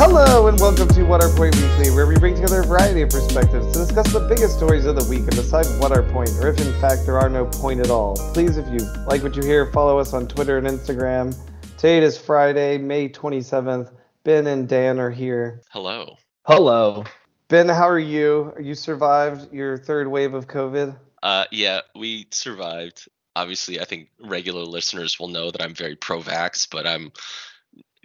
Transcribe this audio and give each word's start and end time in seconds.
Hello 0.00 0.46
and 0.46 0.56
welcome 0.60 0.86
to 0.90 1.02
What 1.02 1.24
Our 1.24 1.36
Point 1.36 1.56
Weekly, 1.56 1.90
where 1.90 2.06
we 2.06 2.16
bring 2.16 2.36
together 2.36 2.60
a 2.60 2.64
variety 2.64 3.02
of 3.02 3.10
perspectives 3.10 3.72
to 3.72 3.80
discuss 3.80 4.12
the 4.12 4.20
biggest 4.20 4.56
stories 4.56 4.84
of 4.84 4.94
the 4.94 5.04
week 5.10 5.22
and 5.22 5.32
decide 5.32 5.66
what 5.80 5.90
our 5.90 6.04
point, 6.04 6.30
or 6.40 6.46
if 6.46 6.60
in 6.60 6.72
fact 6.80 7.04
there 7.04 7.18
are 7.18 7.28
no 7.28 7.46
point 7.46 7.80
at 7.80 7.90
all. 7.90 8.14
Please, 8.32 8.58
if 8.58 8.68
you 8.68 8.78
like 9.08 9.24
what 9.24 9.34
you 9.34 9.42
hear, 9.42 9.72
follow 9.72 9.98
us 9.98 10.12
on 10.12 10.28
Twitter 10.28 10.56
and 10.56 10.68
Instagram. 10.68 11.36
Today 11.78 11.98
is 11.98 12.16
Friday, 12.16 12.78
May 12.78 13.08
27th. 13.08 13.92
Ben 14.22 14.46
and 14.46 14.68
Dan 14.68 15.00
are 15.00 15.10
here. 15.10 15.62
Hello. 15.72 16.16
Hello. 16.44 17.02
Ben, 17.48 17.68
how 17.68 17.88
are 17.88 17.98
you? 17.98 18.54
You 18.60 18.76
survived 18.76 19.52
your 19.52 19.78
third 19.78 20.06
wave 20.06 20.32
of 20.32 20.46
COVID? 20.46 20.96
Uh, 21.24 21.46
yeah, 21.50 21.80
we 21.96 22.28
survived. 22.30 23.08
Obviously, 23.34 23.80
I 23.80 23.84
think 23.84 24.10
regular 24.20 24.62
listeners 24.62 25.18
will 25.18 25.26
know 25.26 25.50
that 25.50 25.60
I'm 25.60 25.74
very 25.74 25.96
pro-vax, 25.96 26.68
but 26.70 26.86
I'm 26.86 27.10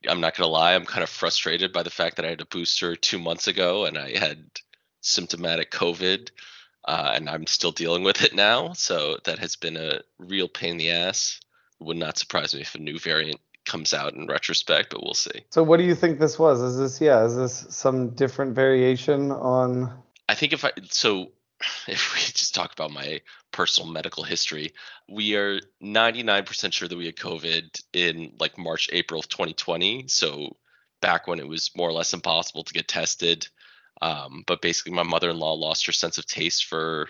I'm 0.08 0.22
not 0.22 0.36
gonna 0.36 0.50
lie, 0.50 0.76
I'm 0.76 0.86
kind 0.86 1.04
of 1.04 1.10
frustrated 1.10 1.72
by 1.74 1.84
the 1.84 1.90
fact 1.90 2.18
that 2.18 2.26
I 2.26 2.30
had 2.30 2.42
a 2.42 2.46
booster 2.46 2.96
two 2.96 3.20
months 3.20 3.48
ago 3.48 3.86
and 3.86 3.98
I 3.98 4.18
had 4.18 4.46
symptomatic 5.02 5.72
COVID, 5.72 6.30
uh, 6.86 7.12
and 7.16 7.30
I'm 7.30 7.48
still 7.48 7.72
dealing 7.72 8.04
with 8.04 8.24
it 8.24 8.34
now. 8.34 8.74
So 8.74 9.18
that 9.26 9.40
has 9.40 9.56
been 9.56 9.78
a 9.78 10.02
real 10.20 10.48
pain 10.48 10.72
in 10.72 10.78
the 10.78 10.92
ass. 10.92 11.40
It 11.80 11.84
would 11.86 11.98
not 11.98 12.18
surprise 12.18 12.54
me 12.54 12.62
if 12.62 12.76
a 12.76 12.80
new 12.80 13.00
variant 13.00 13.40
comes 13.66 13.94
out 13.94 14.14
in 14.14 14.28
retrospect, 14.28 14.90
but 14.90 15.04
we'll 15.04 15.14
see. 15.14 15.46
So, 15.50 15.64
what 15.64 15.78
do 15.78 15.84
you 15.84 15.96
think 15.96 16.20
this 16.20 16.38
was? 16.38 16.62
Is 16.62 16.78
this, 16.78 17.02
yeah, 17.02 17.26
is 17.26 17.36
this 17.36 17.66
some 17.70 18.10
different 18.10 18.56
variation 18.56 19.32
on? 19.32 19.92
I 20.28 20.36
think 20.36 20.54
if 20.54 20.66
I 20.66 20.72
so 20.90 21.32
if 21.88 22.14
we 22.14 22.20
just 22.20 22.56
talk 22.56 22.74
about 22.74 22.92
my 22.92 23.22
personal 23.54 23.90
medical 23.90 24.24
history, 24.24 24.74
we 25.08 25.36
are 25.36 25.60
99% 25.82 26.74
sure 26.74 26.88
that 26.88 26.98
we 26.98 27.06
had 27.06 27.16
COVID 27.16 27.82
in 27.94 28.34
like 28.40 28.58
March, 28.58 28.90
April 28.92 29.20
of 29.20 29.30
2020. 29.30 30.08
So 30.08 30.58
back 31.02 31.28
when 31.28 31.40
it 31.40 31.48
was 31.48 31.72
more 31.76 31.90
or 31.90 31.94
less 31.94 32.14
impossible 32.14 32.64
to 32.64 32.74
get 32.74 32.88
tested. 32.88 33.48
Um, 34.02 34.44
but 34.48 34.62
basically, 34.62 34.94
my 34.94 35.04
mother 35.04 35.30
in 35.30 35.40
law 35.40 35.54
lost 35.54 35.86
her 35.86 35.92
sense 35.92 36.18
of 36.18 36.26
taste 36.26 36.66
for 36.66 37.08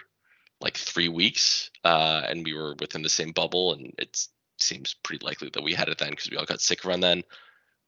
like 0.61 0.77
three 0.77 1.09
weeks, 1.09 1.71
uh, 1.83 2.21
and 2.27 2.45
we 2.45 2.53
were 2.53 2.75
within 2.79 3.01
the 3.01 3.09
same 3.09 3.31
bubble. 3.31 3.73
And 3.73 3.93
it 3.97 4.27
seems 4.59 4.93
pretty 4.93 5.25
likely 5.25 5.49
that 5.53 5.63
we 5.63 5.73
had 5.73 5.89
it 5.89 5.97
then 5.97 6.11
because 6.11 6.29
we 6.29 6.37
all 6.37 6.45
got 6.45 6.61
sick 6.61 6.85
around 6.85 6.99
then. 6.99 7.23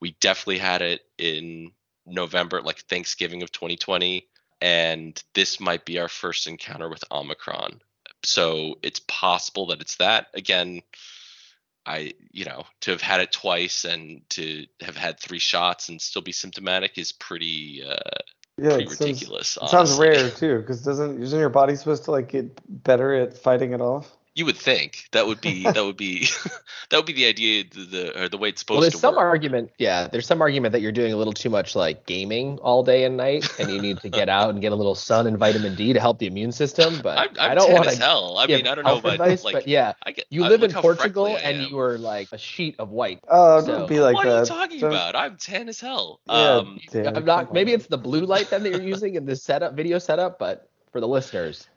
We 0.01 0.15
definitely 0.21 0.57
had 0.57 0.81
it 0.81 1.01
in 1.17 1.71
November, 2.05 2.61
like 2.61 2.79
Thanksgiving 2.79 3.43
of 3.43 3.51
2020 3.51 4.27
and 4.61 5.21
this 5.33 5.59
might 5.59 5.85
be 5.85 5.99
our 5.99 6.07
first 6.07 6.47
encounter 6.47 6.89
with 6.89 7.03
Omicron. 7.11 7.81
So 8.25 8.75
it's 8.81 8.99
possible 9.07 9.67
that 9.67 9.81
it's 9.81 9.97
that. 9.97 10.27
Again, 10.33 10.81
I, 11.85 12.13
you 12.31 12.45
know, 12.45 12.63
to 12.81 12.91
have 12.91 13.01
had 13.01 13.21
it 13.21 13.31
twice 13.31 13.85
and 13.85 14.21
to 14.31 14.65
have 14.81 14.97
had 14.97 15.19
three 15.19 15.39
shots 15.39 15.89
and 15.89 16.01
still 16.01 16.23
be 16.23 16.31
symptomatic 16.31 16.97
is 16.97 17.11
pretty, 17.11 17.83
uh, 17.87 17.95
yeah, 18.57 18.69
pretty 18.69 18.83
it 18.85 18.99
ridiculous. 18.99 19.49
Sounds, 19.49 19.69
it 19.69 19.71
sounds 19.71 19.99
rare 19.99 20.29
too, 20.31 20.59
because 20.59 20.81
doesn't 20.81 21.21
isn't 21.21 21.39
your 21.39 21.49
body 21.49 21.75
supposed 21.75 22.05
to 22.05 22.11
like 22.11 22.29
get 22.29 22.59
better 22.83 23.13
at 23.13 23.37
fighting 23.37 23.73
it 23.73 23.81
off? 23.81 24.11
You 24.35 24.45
would 24.45 24.57
think 24.57 25.07
that 25.13 25.27
would 25.27 25.39
be 25.39 25.63
that 25.63 25.81
would 25.85 25.95
be 25.95 26.27
that 26.89 26.97
would 26.97 27.05
be 27.05 27.13
the 27.13 27.25
idea 27.25 27.63
the, 27.73 27.85
the 27.85 28.23
or 28.23 28.27
the 28.27 28.37
way 28.37 28.49
it's 28.49 28.59
supposed 28.59 28.67
to 28.67 28.73
be. 28.73 28.75
well, 28.75 28.81
there's 28.81 28.93
to 28.95 28.99
some 28.99 29.15
work. 29.15 29.23
argument, 29.23 29.71
yeah. 29.77 30.07
There's 30.09 30.27
some 30.27 30.41
argument 30.41 30.73
that 30.73 30.81
you're 30.81 30.91
doing 30.91 31.13
a 31.13 31.15
little 31.15 31.31
too 31.31 31.49
much 31.49 31.73
like 31.73 32.05
gaming 32.05 32.57
all 32.59 32.83
day 32.83 33.05
and 33.05 33.15
night, 33.15 33.47
and 33.59 33.71
you 33.71 33.81
need 33.81 33.99
to 34.01 34.09
get 34.09 34.27
out 34.27 34.49
and 34.49 34.59
get 34.59 34.73
a 34.73 34.75
little 34.75 34.93
sun 34.93 35.25
and 35.25 35.37
vitamin 35.37 35.75
D 35.75 35.93
to 35.93 36.01
help 36.01 36.19
the 36.19 36.27
immune 36.27 36.51
system. 36.51 36.99
But 37.01 37.17
I'm, 37.17 37.29
I'm 37.39 37.51
I 37.51 37.55
do 37.55 37.59
not 37.61 37.71
want 37.71 37.87
as 37.87 37.97
hell. 37.97 38.37
I 38.37 38.47
mean, 38.47 38.67
I 38.67 38.75
don't 38.75 38.83
know, 38.83 38.99
but 38.99 39.13
advice, 39.13 39.45
like, 39.45 39.53
but 39.53 39.67
yeah, 39.69 39.93
I 40.05 40.11
get, 40.11 40.25
you 40.29 40.41
live 40.41 40.59
look 40.59 40.71
in 40.71 40.81
Portugal 40.81 41.27
and 41.27 41.69
you 41.69 41.79
are 41.79 41.97
like 41.97 42.27
a 42.33 42.37
sheet 42.37 42.75
of 42.79 42.89
white. 42.89 43.21
Oh, 43.29 43.61
So- 43.61 43.67
don't 43.67 43.87
be 43.89 44.01
like 44.01 44.15
what 44.15 44.25
that. 44.25 44.35
are 44.35 44.39
you 44.41 44.45
talking 44.45 44.79
Don't- 44.81 44.91
about? 44.91 45.15
I'm 45.15 45.37
tan 45.37 45.69
as 45.69 45.79
hell. 45.79 46.19
Yeah, 46.27 46.33
um, 46.33 46.79
Dan, 46.91 47.15
I'm 47.15 47.23
not. 47.23 47.53
Maybe 47.53 47.71
on. 47.71 47.79
it's 47.79 47.87
the 47.87 47.97
blue 47.97 48.25
light 48.25 48.49
then 48.49 48.63
that 48.63 48.71
you're 48.73 48.81
using 48.81 49.15
in 49.15 49.25
this 49.25 49.43
setup, 49.43 49.75
video 49.75 49.97
setup, 49.97 50.39
but 50.39 50.67
for 50.91 50.99
the 50.99 51.07
listeners, 51.07 51.67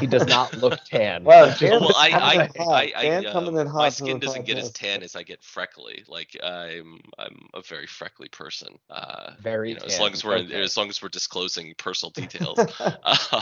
he 0.00 0.06
does 0.06 0.26
not 0.26 0.52
look 0.56 0.78
tan. 0.90 1.24
Wow, 1.24 1.46
Just- 1.46 1.60
Dan- 1.60 1.80
well, 1.80 1.92
I, 1.96 2.10
I. 2.10 2.62
I, 2.62 2.92
I, 2.96 3.02
Dan 3.02 3.26
uh, 3.26 3.32
coming 3.32 3.56
in 3.56 3.66
my 3.66 3.70
hot 3.72 3.84
to 3.86 3.90
skin 3.92 4.18
doesn't 4.18 4.46
get 4.46 4.58
as 4.58 4.72
tan 4.72 5.02
as 5.02 5.14
I 5.14 5.22
get 5.22 5.42
freckly. 5.42 6.04
Like 6.08 6.36
I'm, 6.42 6.98
I'm 7.18 7.48
a 7.54 7.62
very 7.62 7.86
freckly 7.86 8.28
person. 8.28 8.78
Uh, 8.90 9.32
very 9.40 9.70
you 9.70 9.74
know, 9.76 9.84
as 9.86 9.98
long 10.00 10.12
as 10.12 10.24
we're 10.24 10.38
Okay. 10.38 10.60
as 10.62 10.76
long 10.76 10.88
as 10.88 11.00
we're 11.02 11.08
disclosing 11.08 11.74
personal 11.78 12.10
details. 12.14 12.58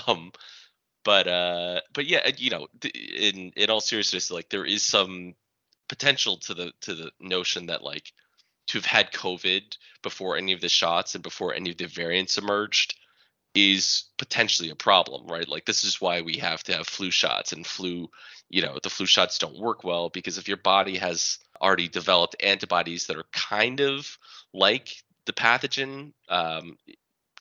um, 0.07 0.33
but 1.05 1.27
uh, 1.27 1.81
but 1.95 2.07
yeah, 2.07 2.29
you 2.37 2.51
know, 2.51 2.67
in 2.95 3.53
in 3.57 3.71
all 3.71 3.81
seriousness, 3.81 4.31
like 4.31 4.49
there 4.51 4.65
is 4.67 4.83
some 4.83 5.35
potential 5.89 6.37
to 6.39 6.55
the 6.55 6.73
to 6.83 6.95
the 6.95 7.11
notion 7.21 7.67
that 7.67 7.83
like 7.83 8.13
to 8.69 8.79
have 8.79 8.87
had 8.87 9.13
COVID 9.13 9.77
before 10.03 10.37
any 10.37 10.53
of 10.53 10.61
the 10.61 10.69
shots 10.69 11.15
and 11.15 11.23
before 11.23 11.53
any 11.55 11.71
of 11.71 11.77
the 11.79 11.87
variants 11.87 12.39
emerged 12.39 12.95
is 13.55 14.05
potentially 14.19 14.71
a 14.71 14.75
problem, 14.75 15.27
right? 15.27 15.49
Like 15.49 15.67
this 15.67 15.85
is 15.85 16.01
why 16.01 16.23
we 16.23 16.39
have 16.39 16.63
to 16.65 16.75
have 16.75 16.87
flu 16.87 17.11
shots 17.11 17.53
and 17.53 17.67
flu, 17.67 18.09
you 18.49 18.63
know, 18.63 18.79
the 18.83 18.91
flu 18.91 19.07
shots 19.07 19.39
don't 19.39 19.59
work 19.59 19.85
well 19.85 20.09
because 20.09 20.39
if 20.39 20.49
your 20.49 20.57
body 20.57 20.97
has 20.97 21.39
already 21.61 21.89
developed 21.89 22.37
antibodies 22.43 23.07
that 23.07 23.17
are 23.17 23.27
kind 23.33 23.81
of 23.81 24.19
like 24.55 25.03
the 25.27 25.33
pathogen, 25.33 26.13
um, 26.29 26.79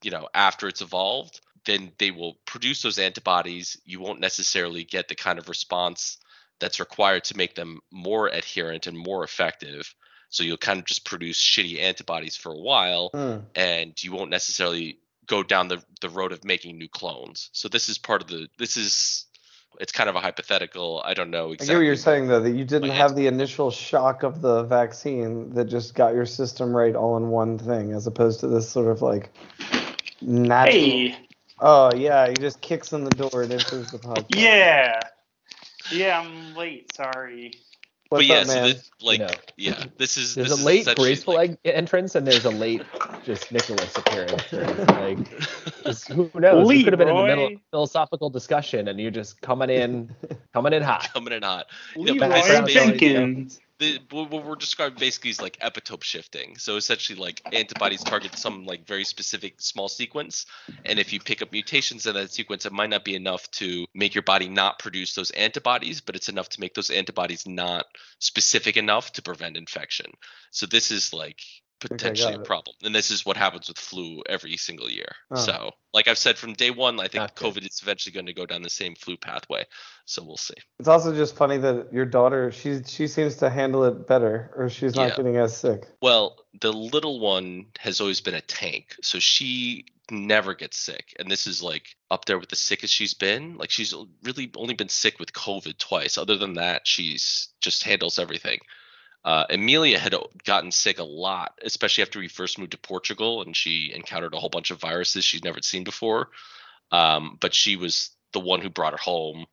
you 0.04 0.12
know, 0.12 0.28
after 0.34 0.68
it's 0.68 0.82
evolved, 0.82 1.40
then 1.66 1.92
they 1.98 2.12
will 2.12 2.38
produce 2.46 2.82
those 2.82 3.00
antibodies. 3.00 3.78
You 3.86 4.00
won't 4.00 4.20
necessarily 4.20 4.84
get 4.84 5.08
the 5.08 5.16
kind 5.16 5.40
of 5.40 5.48
response 5.50 6.18
that's 6.60 6.80
required 6.80 7.24
to 7.26 7.38
make 7.38 7.56
them 7.56 7.80
more 7.92 8.28
adherent 8.28 8.88
and 8.88 8.98
more 8.98 9.24
effective. 9.24 9.94
So 10.30 10.44
you'll 10.44 10.58
kind 10.58 10.80
of 10.80 10.86
just 10.86 11.06
produce 11.06 11.40
shitty 11.40 11.80
antibodies 11.80 12.36
for 12.36 12.52
a 12.52 12.58
while 12.58 13.10
Hmm. 13.14 13.40
and 13.56 14.04
you 14.04 14.12
won't 14.12 14.30
necessarily 14.30 14.98
go 15.28 15.44
down 15.44 15.68
the, 15.68 15.84
the 16.02 16.09
road 16.09 16.32
of 16.32 16.44
making 16.44 16.78
new 16.78 16.88
clones. 16.88 17.50
So 17.54 17.68
this 17.70 17.90
is 17.90 17.98
part 17.98 18.22
of 18.22 18.28
the 18.28 18.48
this 18.58 18.78
is 18.78 19.26
it's 19.80 19.92
kind 19.92 20.09
of 20.09 20.16
a 20.16 20.20
hypothetical. 20.20 21.02
I 21.06 21.14
don't 21.14 21.32
know 21.32 21.50
I 21.50 21.54
exactly. 21.54 21.74
get 21.74 21.78
what 21.80 21.86
you're 21.86 21.96
saying 21.96 22.28
though, 22.28 22.40
that 22.42 22.52
you 22.52 22.66
didn't 22.66 22.90
my 22.90 22.96
have 22.96 23.16
the 23.16 23.28
initial 23.28 23.72
shock 23.72 24.24
of 24.24 24.42
the 24.42 24.64
vaccine 24.64 25.54
that 25.54 25.66
just 25.66 25.96
got 25.96 26.14
your 26.14 26.26
system 26.26 26.76
right 26.76 26.96
all 26.96 27.18
in 27.18 27.30
one 27.30 27.58
thing, 27.58 27.94
as 27.94 28.06
opposed 28.08 28.42
to 28.42 28.48
this 28.48 28.70
sort 28.70 28.88
of 28.88 29.02
like 29.02 29.32
natural. 30.22 30.74
Hey, 30.80 31.28
Oh 31.62 31.94
yeah, 31.96 32.28
he 32.28 32.34
just 32.34 32.59
kicks 32.62 32.92
in 32.92 33.03
the 33.03 33.12
door 33.12 33.44
and 33.44 33.52
enters 33.52 33.92
the 33.92 34.00
podcast. 34.00 34.36
yeah, 34.36 35.00
yeah, 35.92 36.20
I'm 36.20 36.56
late. 36.56 36.94
Sorry. 36.96 37.53
What's 38.12 38.28
but 38.28 38.36
yeah, 38.36 38.42
up, 38.42 38.48
so 38.48 38.54
man? 38.56 38.70
the, 39.00 39.06
like 39.06 39.20
know. 39.22 39.30
yeah, 39.56 39.86
this 39.98 40.18
is 40.18 40.36
There's 40.36 40.50
this 40.50 40.62
a 40.62 40.66
late 40.66 40.82
essentially, 40.82 41.10
graceful 41.12 41.34
like, 41.36 41.52
eg- 41.52 41.58
entrance 41.64 42.14
and 42.16 42.28
there's 42.28 42.44
a 42.44 42.50
late 42.50 42.82
just 43.24 43.50
Nicholas 43.54 43.96
appearance. 43.98 44.44
Like 44.52 45.40
just, 45.86 46.10
who 46.10 46.30
knows? 46.36 46.68
We 46.68 46.84
could 46.84 46.92
have 46.92 46.98
been 47.00 47.08
in 47.08 47.16
the 47.16 47.24
middle 47.26 47.46
of 47.46 47.52
a 47.54 47.62
philosophical 47.72 48.30
discussion 48.30 48.90
and 48.90 49.00
you're 49.00 49.12
just 49.12 49.40
coming 49.40 49.70
in, 49.70 50.14
coming 50.54 50.74
in 50.74 50.84
hot. 50.84 51.08
coming 51.14 51.32
in 51.32 51.42
hot. 51.42 51.68
Leroy 51.96 52.20
but 52.20 52.30
this 52.34 52.50
is 52.50 52.60
basically- 52.60 52.74
Jenkins. 52.74 53.60
The 53.81 54.00
what 54.12 54.46
we're 54.46 54.56
describing 54.56 55.00
basically 55.00 55.31
is 55.31 55.42
like 55.42 55.59
epitope 55.59 56.03
shifting. 56.03 56.58
So 56.58 56.78
essentially, 56.78 57.19
like 57.19 57.42
antibodies 57.52 58.03
target 58.03 58.38
some 58.38 58.66
like 58.66 58.86
very 58.86 59.03
specific 59.03 59.56
small 59.59 59.90
sequence, 59.90 60.46
and 60.86 61.00
if 61.00 61.12
you 61.12 61.19
pick 61.19 61.42
up 61.42 61.52
mutations 61.52 62.06
in 62.06 62.14
that 62.14 62.31
sequence, 62.31 62.66
it 62.66 62.72
might 62.72 62.91
not 62.91 63.03
be 63.03 63.16
enough 63.16 63.50
to 63.52 63.86
make 63.94 64.14
your 64.14 64.22
body 64.22 64.47
not 64.47 64.80
produce 64.80 65.16
those 65.16 65.31
antibodies, 65.31 66.00
but 66.00 66.16
it's 66.16 66.30
enough 66.30 66.50
to 66.50 66.62
make 66.62 66.75
those 66.75 66.91
antibodies 66.91 67.47
not 67.47 67.86
specific 68.20 68.78
enough 68.78 69.12
to 69.14 69.22
prevent 69.22 69.58
infection. 69.58 70.12
So 70.52 70.68
this 70.68 70.91
is 70.91 71.12
like 71.12 71.41
potentially 71.81 72.34
got 72.34 72.42
a 72.42 72.46
problem, 72.46 72.75
and 72.84 72.94
this 72.94 73.12
is 73.12 73.25
what 73.25 73.38
happens 73.38 73.68
with 73.68 73.78
flu 73.78 74.22
every 74.30 74.58
single 74.58 74.90
year. 74.90 75.16
Oh. 75.31 75.36
So, 75.36 75.72
like 75.94 76.08
I've 76.08 76.18
said 76.18 76.38
from 76.38 76.53
day 76.53 76.72
one, 76.72 77.00
I 77.00 77.08
think 77.08 77.36
good. 77.36 77.53
COVID 77.53 77.68
is 77.69 77.80
eventually 77.81 78.14
going 78.14 78.28
to 78.28 78.34
go 78.34 78.46
down 78.46 78.62
the 78.62 78.69
same 78.69 78.96
flu 78.96 79.18
pathway. 79.18 79.66
So 80.06 80.24
we'll 80.24 80.38
see. 80.38 80.56
It's 80.80 80.88
also 80.88 81.14
just 81.14 81.36
funny 81.36 81.58
that 81.58 81.94
your 81.94 82.06
daughter, 82.06 82.52
she 82.52 82.82
she 82.84 83.08
seems 83.08 83.35
to 83.38 83.50
handle 83.50 83.84
it 83.85 84.08
better, 84.08 84.52
or 84.56 84.70
she's 84.70 84.96
not 84.96 85.09
Yeah. 85.09 85.16
getting 85.16 85.38
as 85.38 85.56
sick. 85.56 85.88
Well, 86.02 86.38
the 86.59 86.72
little 86.72 87.20
one 87.20 87.67
has 87.79 88.02
always 88.02 88.22
been 88.22 88.35
a 88.35 88.41
tank, 88.41 88.96
so 89.02 89.20
she 89.20 89.85
never 90.09 90.53
gets 90.53 90.78
sick. 90.78 91.16
And 91.20 91.32
this 91.32 91.47
is 91.47 91.64
like 91.64 91.96
up 92.09 92.26
there 92.26 92.38
with 92.38 92.50
the 92.50 92.56
sickest 92.56 92.94
she's 92.94 93.14
been. 93.14 93.58
Like 93.58 93.72
she's 93.72 93.94
really 94.23 94.52
only 94.56 94.73
been 94.73 94.90
sick 94.90 95.20
with 95.20 95.34
COVID 95.34 95.78
twice. 95.78 96.17
Other 96.17 96.38
than 96.38 96.56
that, 96.56 96.85
she's 96.85 97.50
just 97.61 97.84
handles 97.84 98.20
everything. 98.20 98.59
Uh, 99.23 99.46
Amelia 99.50 100.00
had 100.00 100.16
gotten 100.46 100.72
sick 100.72 101.00
a 101.00 101.03
lot, 101.03 101.59
especially 101.64 102.02
after 102.02 102.20
we 102.20 102.28
first 102.28 102.58
moved 102.58 102.72
to 102.72 102.78
Portugal, 102.78 103.44
and 103.44 103.56
she 103.56 103.91
encountered 103.94 104.34
a 104.34 104.40
whole 104.40 104.50
bunch 104.50 104.72
of 104.72 104.79
viruses 104.79 105.23
she'd 105.23 105.44
never 105.44 105.62
seen 105.62 105.84
before. 105.84 106.29
Um, 106.91 107.38
but 107.40 107.53
she 107.53 107.76
was 107.76 108.09
the 108.34 108.40
one 108.40 108.62
who 108.62 108.70
brought 108.70 108.94
her 108.94 108.97
home, 108.97 109.46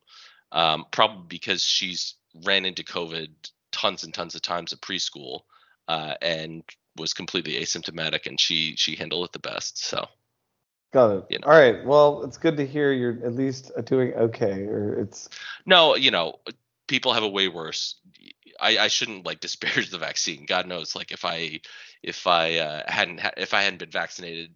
um, 0.51 0.85
probably 0.91 1.25
because 1.27 1.63
she's 1.63 2.15
ran 2.43 2.65
into 2.65 2.83
COVID 2.83 3.29
tons 3.71 4.03
and 4.03 4.13
tons 4.13 4.35
of 4.35 4.41
times 4.41 4.73
at 4.73 4.81
preschool, 4.81 5.41
uh, 5.87 6.15
and 6.21 6.63
was 6.97 7.13
completely 7.13 7.53
asymptomatic, 7.53 8.25
and 8.25 8.39
she 8.39 8.75
she 8.75 8.95
handled 8.95 9.25
it 9.25 9.33
the 9.33 9.39
best. 9.39 9.85
So 9.85 10.07
Got 10.91 11.11
it. 11.11 11.25
You 11.29 11.39
know. 11.39 11.47
All 11.47 11.59
right. 11.59 11.85
Well, 11.85 12.23
it's 12.23 12.37
good 12.37 12.57
to 12.57 12.65
hear 12.65 12.91
you're 12.91 13.23
at 13.23 13.35
least 13.35 13.71
doing 13.85 14.13
okay, 14.13 14.63
or 14.63 14.93
it's 14.95 15.29
no, 15.65 15.95
you 15.95 16.09
know, 16.09 16.39
people 16.87 17.13
have 17.13 17.23
a 17.23 17.29
way 17.29 17.47
worse. 17.47 17.95
I, 18.59 18.77
I 18.77 18.87
shouldn't 18.87 19.25
like 19.25 19.39
disparage 19.41 19.89
the 19.89 19.97
vaccine. 19.97 20.45
God 20.45 20.67
knows, 20.67 20.95
like 20.95 21.11
if 21.11 21.25
I 21.25 21.61
if 22.03 22.27
I 22.27 22.57
uh, 22.57 22.83
hadn't 22.87 23.19
ha- 23.19 23.31
if 23.37 23.53
I 23.53 23.61
hadn't 23.61 23.79
been 23.79 23.91
vaccinated, 23.91 24.51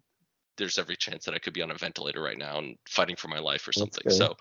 there's 0.57 0.77
every 0.77 0.95
chance 0.95 1.25
that 1.25 1.33
I 1.33 1.39
could 1.39 1.53
be 1.53 1.61
on 1.61 1.71
a 1.71 1.75
ventilator 1.75 2.21
right 2.21 2.37
now 2.37 2.59
and 2.59 2.77
fighting 2.87 3.15
for 3.15 3.27
my 3.27 3.39
life 3.39 3.67
or 3.67 3.73
something. 3.73 4.11
So, 4.11 4.35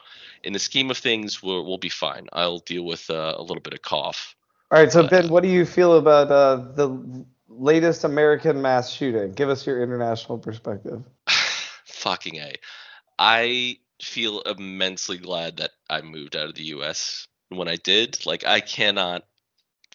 in 0.44 0.52
the 0.52 0.58
scheme 0.58 0.90
of 0.90 0.98
things, 0.98 1.42
we'll 1.42 1.64
we'll 1.64 1.78
be 1.78 1.88
fine. 1.88 2.28
I'll 2.32 2.58
deal 2.58 2.84
with 2.84 3.08
uh, 3.10 3.34
a 3.36 3.42
little 3.42 3.62
bit 3.62 3.74
of 3.74 3.82
cough. 3.82 4.34
All 4.70 4.78
right, 4.78 4.90
so 4.90 5.06
Ben, 5.06 5.26
uh, 5.26 5.28
what 5.28 5.42
do 5.42 5.50
you 5.50 5.66
feel 5.66 5.98
about 5.98 6.30
uh, 6.30 6.56
the 6.74 7.26
latest 7.48 8.04
American 8.04 8.62
mass 8.62 8.90
shooting? 8.90 9.32
Give 9.32 9.50
us 9.50 9.66
your 9.66 9.82
international 9.82 10.38
perspective. 10.38 11.02
Fucking 11.84 12.36
a. 12.36 12.54
I 13.18 13.76
feel 14.00 14.40
immensely 14.40 15.18
glad 15.18 15.58
that 15.58 15.72
I 15.90 16.00
moved 16.00 16.36
out 16.36 16.48
of 16.48 16.54
the 16.54 16.64
U.S. 16.64 17.28
when 17.50 17.68
I 17.68 17.76
did. 17.76 18.24
Like, 18.24 18.46
I 18.46 18.60
cannot, 18.60 19.24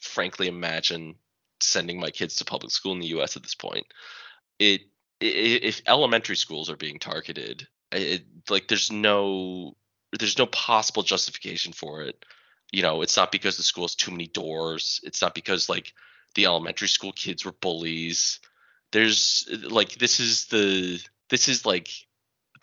frankly, 0.02 0.48
imagine 0.48 1.16
sending 1.62 2.00
my 2.00 2.12
kids 2.12 2.36
to 2.38 2.46
public 2.46 2.72
school 2.72 2.94
in 2.94 3.00
the 3.00 3.08
U.S. 3.08 3.36
at 3.36 3.44
this 3.44 3.56
point. 3.56 3.86
It, 4.60 4.82
i- 5.22 5.26
i 5.26 5.60
if 5.64 5.82
elementary 5.88 6.36
schools 6.36 6.70
are 6.70 6.78
being 6.78 7.00
targeted, 7.00 7.68
it, 7.92 8.26
like, 8.50 8.68
there's 8.68 8.92
no, 8.92 9.76
there's 10.20 10.38
no 10.38 10.46
possible 10.48 11.04
justification 11.04 11.74
for 11.74 12.04
it. 12.04 12.24
You 12.72 12.82
know, 12.82 13.02
it's 13.02 13.18
not 13.18 13.32
because 13.32 13.58
the 13.58 13.64
school 13.64 13.86
has 13.86 13.96
too 13.96 14.12
many 14.12 14.28
doors. 14.28 15.00
It's 15.04 15.22
not 15.22 15.36
because 15.36 15.70
like 15.70 15.94
the 16.36 16.46
elementary 16.46 16.88
school 16.90 17.14
kids 17.14 17.46
were 17.46 17.54
bullies. 17.54 18.40
There's 18.92 19.48
like 19.70 19.94
this 19.96 20.20
is 20.20 20.48
the 20.48 21.02
this 21.30 21.48
is 21.50 21.66
like 21.66 21.90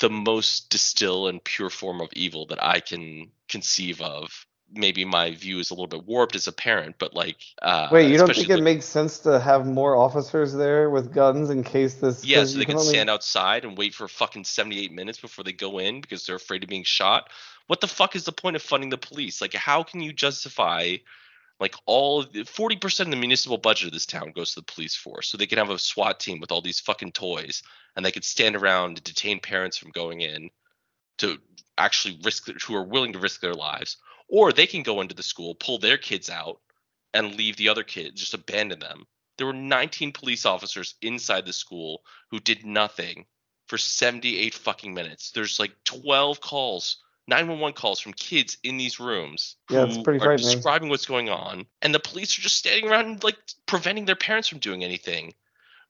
the 0.01 0.11
most 0.11 0.71
distill 0.71 1.29
and 1.29 1.43
pure 1.45 1.71
form 1.71 2.01
of 2.01 2.11
evil 2.15 2.47
that 2.47 2.63
I 2.63 2.81
can 2.81 3.33
conceive 3.49 4.01
of. 4.03 4.47
Maybe 4.77 5.05
my 5.05 5.31
view 5.33 5.61
is 5.61 5.71
a 5.71 5.75
little 5.75 5.87
bit 5.87 6.05
warped 6.05 6.35
as 6.35 6.49
a 6.49 6.53
parent, 6.53 6.97
but 6.99 7.15
like, 7.15 7.37
uh, 7.63 7.89
Wait, 7.93 8.11
you 8.11 8.19
don't 8.19 8.35
think 8.35 8.49
it 8.49 8.55
like- 8.55 8.63
makes 8.63 8.85
sense 8.87 9.19
to 9.21 9.39
have 9.39 9.67
more 9.67 9.97
officers 9.97 10.53
there 10.53 10.91
with 10.91 11.15
guns 11.15 11.51
in 11.51 11.63
case 11.63 11.95
this? 11.95 12.25
Yeah, 12.25 12.45
so 12.45 12.59
they 12.59 12.65
can 12.65 12.77
only- 12.77 12.89
stand 12.89 13.09
outside 13.09 13.65
and 13.65 13.79
wait 13.79 13.95
for 13.95 14.09
fucking 14.09 14.45
78 14.45 14.91
minutes 14.93 15.19
before 15.19 15.45
they 15.45 15.53
go 15.53 15.79
in 15.79 16.01
because 16.01 16.27
they're 16.27 16.37
afraid 16.37 16.65
of 16.65 16.69
being 16.69 16.85
shot. 16.85 17.31
What 17.69 17.81
the 17.81 17.89
fuck 17.89 18.17
is 18.17 18.25
the 18.25 18.33
point 18.33 18.57
of 18.57 18.63
funding 18.63 18.91
the 18.91 18.99
police? 18.99 19.41
Like, 19.41 19.55
how 19.55 19.83
can 19.83 20.01
you 20.01 20.13
justify, 20.13 20.97
like, 21.61 21.77
all 21.87 22.25
40% 22.25 23.09
of 23.09 23.13
the 23.13 23.17
municipal 23.17 23.59
budget 23.59 23.87
of 23.87 23.93
this 23.93 24.07
town 24.07 24.33
goes 24.33 24.55
to 24.55 24.61
the 24.61 24.73
police 24.73 24.97
force 24.97 25.29
so 25.29 25.39
they 25.39 25.47
can 25.47 25.59
have 25.59 25.71
a 25.71 25.79
SWAT 25.79 26.19
team 26.21 26.41
with 26.41 26.51
all 26.51 26.61
these 26.61 26.81
fucking 26.81 27.13
toys 27.13 27.63
and 27.97 28.05
they 28.05 28.13
could 28.13 28.25
stand 28.25 28.57
around 28.57 28.97
and 28.97 29.05
detain 29.05 29.39
parents 29.41 29.79
from 29.79 29.93
going 29.93 30.21
in 30.21 30.51
to 31.19 31.39
actually 31.79 32.19
risk, 32.25 32.49
who 32.63 32.75
are 32.75 32.83
willing 32.83 33.13
to 33.13 33.19
risk 33.19 33.41
their 33.41 33.55
lives. 33.55 33.97
Or 34.29 34.53
they 34.53 34.67
can 34.67 34.83
go 34.83 35.01
into 35.01 35.15
the 35.15 35.23
school, 35.23 35.55
pull 35.55 35.79
their 35.79 35.99
kids 35.99 36.31
out, 36.31 36.61
and 37.13 37.37
leave 37.37 37.57
the 37.57 37.69
other 37.69 37.85
kids, 37.85 38.21
just 38.21 38.35
abandon 38.35 38.81
them. 38.81 39.07
There 39.39 39.47
were 39.47 39.53
19 39.53 40.13
police 40.13 40.47
officers 40.47 40.95
inside 41.03 41.47
the 41.47 41.53
school 41.53 42.03
who 42.31 42.41
did 42.41 42.65
nothing 42.65 43.27
for 43.67 43.79
78 43.79 44.55
fucking 44.55 44.95
minutes. 44.95 45.31
There's 45.31 45.59
like 45.59 45.73
12 45.85 46.41
calls, 46.41 46.99
911 47.27 47.75
calls 47.75 48.01
from 48.01 48.13
kids 48.13 48.59
in 48.63 48.77
these 48.77 49.01
rooms 49.01 49.57
Yeah, 49.71 49.87
who 49.87 50.03
pretty 50.05 50.25
are 50.25 50.37
describing 50.37 50.89
what's 50.89 51.07
going 51.07 51.31
on, 51.31 51.67
and 51.83 51.95
the 51.95 52.01
police 52.01 52.39
are 52.39 52.43
just 52.43 52.57
standing 52.57 52.89
around 52.89 53.25
like 53.25 53.39
preventing 53.67 54.05
their 54.05 54.17
parents 54.17 54.49
from 54.49 54.59
doing 54.59 54.85
anything. 54.85 55.35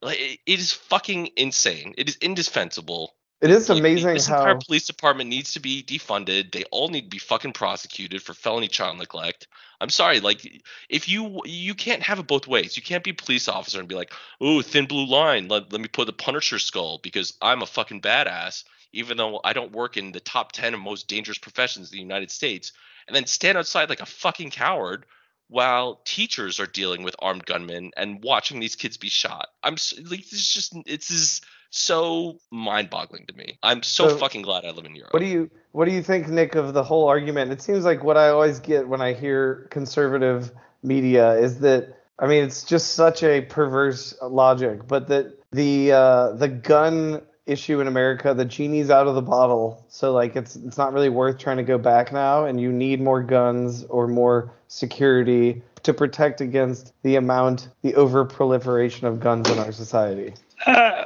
Like 0.00 0.18
it- 0.20 0.40
it 0.46 0.58
is 0.60 0.72
fucking 0.72 1.30
insane. 1.36 1.94
It 1.96 2.08
is 2.08 2.16
indispensable. 2.16 3.14
It 3.44 3.50
is 3.50 3.68
amazing 3.68 4.14
this 4.14 4.26
how 4.26 4.38
entire 4.38 4.54
police 4.54 4.86
department 4.86 5.28
needs 5.28 5.52
to 5.52 5.60
be 5.60 5.82
defunded. 5.82 6.50
They 6.50 6.64
all 6.70 6.88
need 6.88 7.02
to 7.02 7.08
be 7.08 7.18
fucking 7.18 7.52
prosecuted 7.52 8.22
for 8.22 8.32
felony 8.32 8.68
child 8.68 8.96
neglect. 8.96 9.48
I'm 9.82 9.90
sorry, 9.90 10.20
like 10.20 10.62
if 10.88 11.10
you 11.10 11.42
you 11.44 11.74
can't 11.74 12.02
have 12.02 12.18
it 12.18 12.26
both 12.26 12.46
ways. 12.46 12.74
You 12.74 12.82
can't 12.82 13.04
be 13.04 13.10
a 13.10 13.14
police 13.14 13.46
officer 13.46 13.78
and 13.78 13.86
be 13.86 13.96
like, 13.96 14.14
"Oh, 14.40 14.62
thin 14.62 14.86
blue 14.86 15.04
line. 15.04 15.48
Let, 15.48 15.70
let 15.70 15.82
me 15.82 15.88
put 15.88 16.06
the 16.06 16.14
Punisher 16.14 16.58
skull 16.58 17.00
because 17.02 17.34
I'm 17.42 17.60
a 17.60 17.66
fucking 17.66 18.00
badass." 18.00 18.64
Even 18.94 19.18
though 19.18 19.42
I 19.44 19.52
don't 19.52 19.72
work 19.72 19.98
in 19.98 20.12
the 20.12 20.20
top 20.20 20.52
10 20.52 20.72
of 20.72 20.80
most 20.80 21.06
dangerous 21.06 21.36
professions 21.36 21.92
in 21.92 21.96
the 21.96 22.02
United 22.02 22.30
States, 22.30 22.72
and 23.06 23.14
then 23.14 23.26
stand 23.26 23.58
outside 23.58 23.90
like 23.90 24.00
a 24.00 24.06
fucking 24.06 24.52
coward 24.52 25.04
while 25.48 26.00
teachers 26.04 26.60
are 26.60 26.66
dealing 26.66 27.02
with 27.02 27.14
armed 27.18 27.44
gunmen 27.44 27.92
and 27.96 28.22
watching 28.22 28.60
these 28.60 28.76
kids 28.76 28.96
be 28.96 29.08
shot. 29.08 29.48
I'm 29.62 29.74
like, 30.08 30.28
this 30.28 30.32
is 30.32 30.52
just 30.52 30.74
it's 30.86 31.10
is 31.10 31.40
so 31.70 32.38
mind-boggling 32.52 33.26
to 33.26 33.36
me. 33.36 33.58
I'm 33.62 33.82
so, 33.82 34.08
So, 34.08 34.16
fucking 34.16 34.42
glad 34.42 34.64
I 34.64 34.70
live 34.70 34.84
in 34.84 34.94
Europe. 34.94 35.12
What 35.12 35.20
do 35.20 35.26
you 35.26 35.50
what 35.72 35.86
do 35.86 35.90
you 35.92 36.02
think, 36.02 36.28
Nick, 36.28 36.54
of 36.54 36.72
the 36.72 36.84
whole 36.84 37.08
argument? 37.08 37.50
It 37.50 37.60
seems 37.60 37.84
like 37.84 38.04
what 38.04 38.16
I 38.16 38.28
always 38.28 38.60
get 38.60 38.86
when 38.88 39.00
I 39.00 39.12
hear 39.12 39.66
conservative 39.70 40.52
media 40.82 41.32
is 41.32 41.58
that 41.60 41.96
I 42.18 42.26
mean 42.26 42.44
it's 42.44 42.62
just 42.64 42.94
such 42.94 43.22
a 43.22 43.40
perverse 43.40 44.14
logic, 44.22 44.86
but 44.86 45.08
that 45.08 45.36
the 45.50 45.92
uh, 45.92 46.32
the 46.32 46.48
gun 46.48 47.22
issue 47.46 47.80
in 47.80 47.86
America, 47.86 48.32
the 48.34 48.44
genie's 48.44 48.90
out 48.90 49.06
of 49.06 49.14
the 49.14 49.22
bottle, 49.22 49.84
so 49.88 50.12
like 50.12 50.36
it's 50.36 50.56
it's 50.56 50.78
not 50.78 50.92
really 50.92 51.08
worth 51.08 51.38
trying 51.38 51.58
to 51.58 51.62
go 51.62 51.78
back 51.78 52.12
now, 52.12 52.46
and 52.46 52.60
you 52.60 52.72
need 52.72 53.00
more 53.00 53.22
guns 53.22 53.84
or 53.84 54.08
more 54.08 54.50
security 54.68 55.62
to 55.82 55.92
protect 55.92 56.40
against 56.40 56.92
the 57.02 57.16
amount, 57.16 57.68
the 57.82 57.94
over 57.94 58.24
proliferation 58.24 59.06
of 59.06 59.20
guns 59.20 59.48
in 59.50 59.58
our 59.58 59.72
society. 59.72 60.34
Uh, 60.66 61.04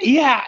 yeah, 0.00 0.44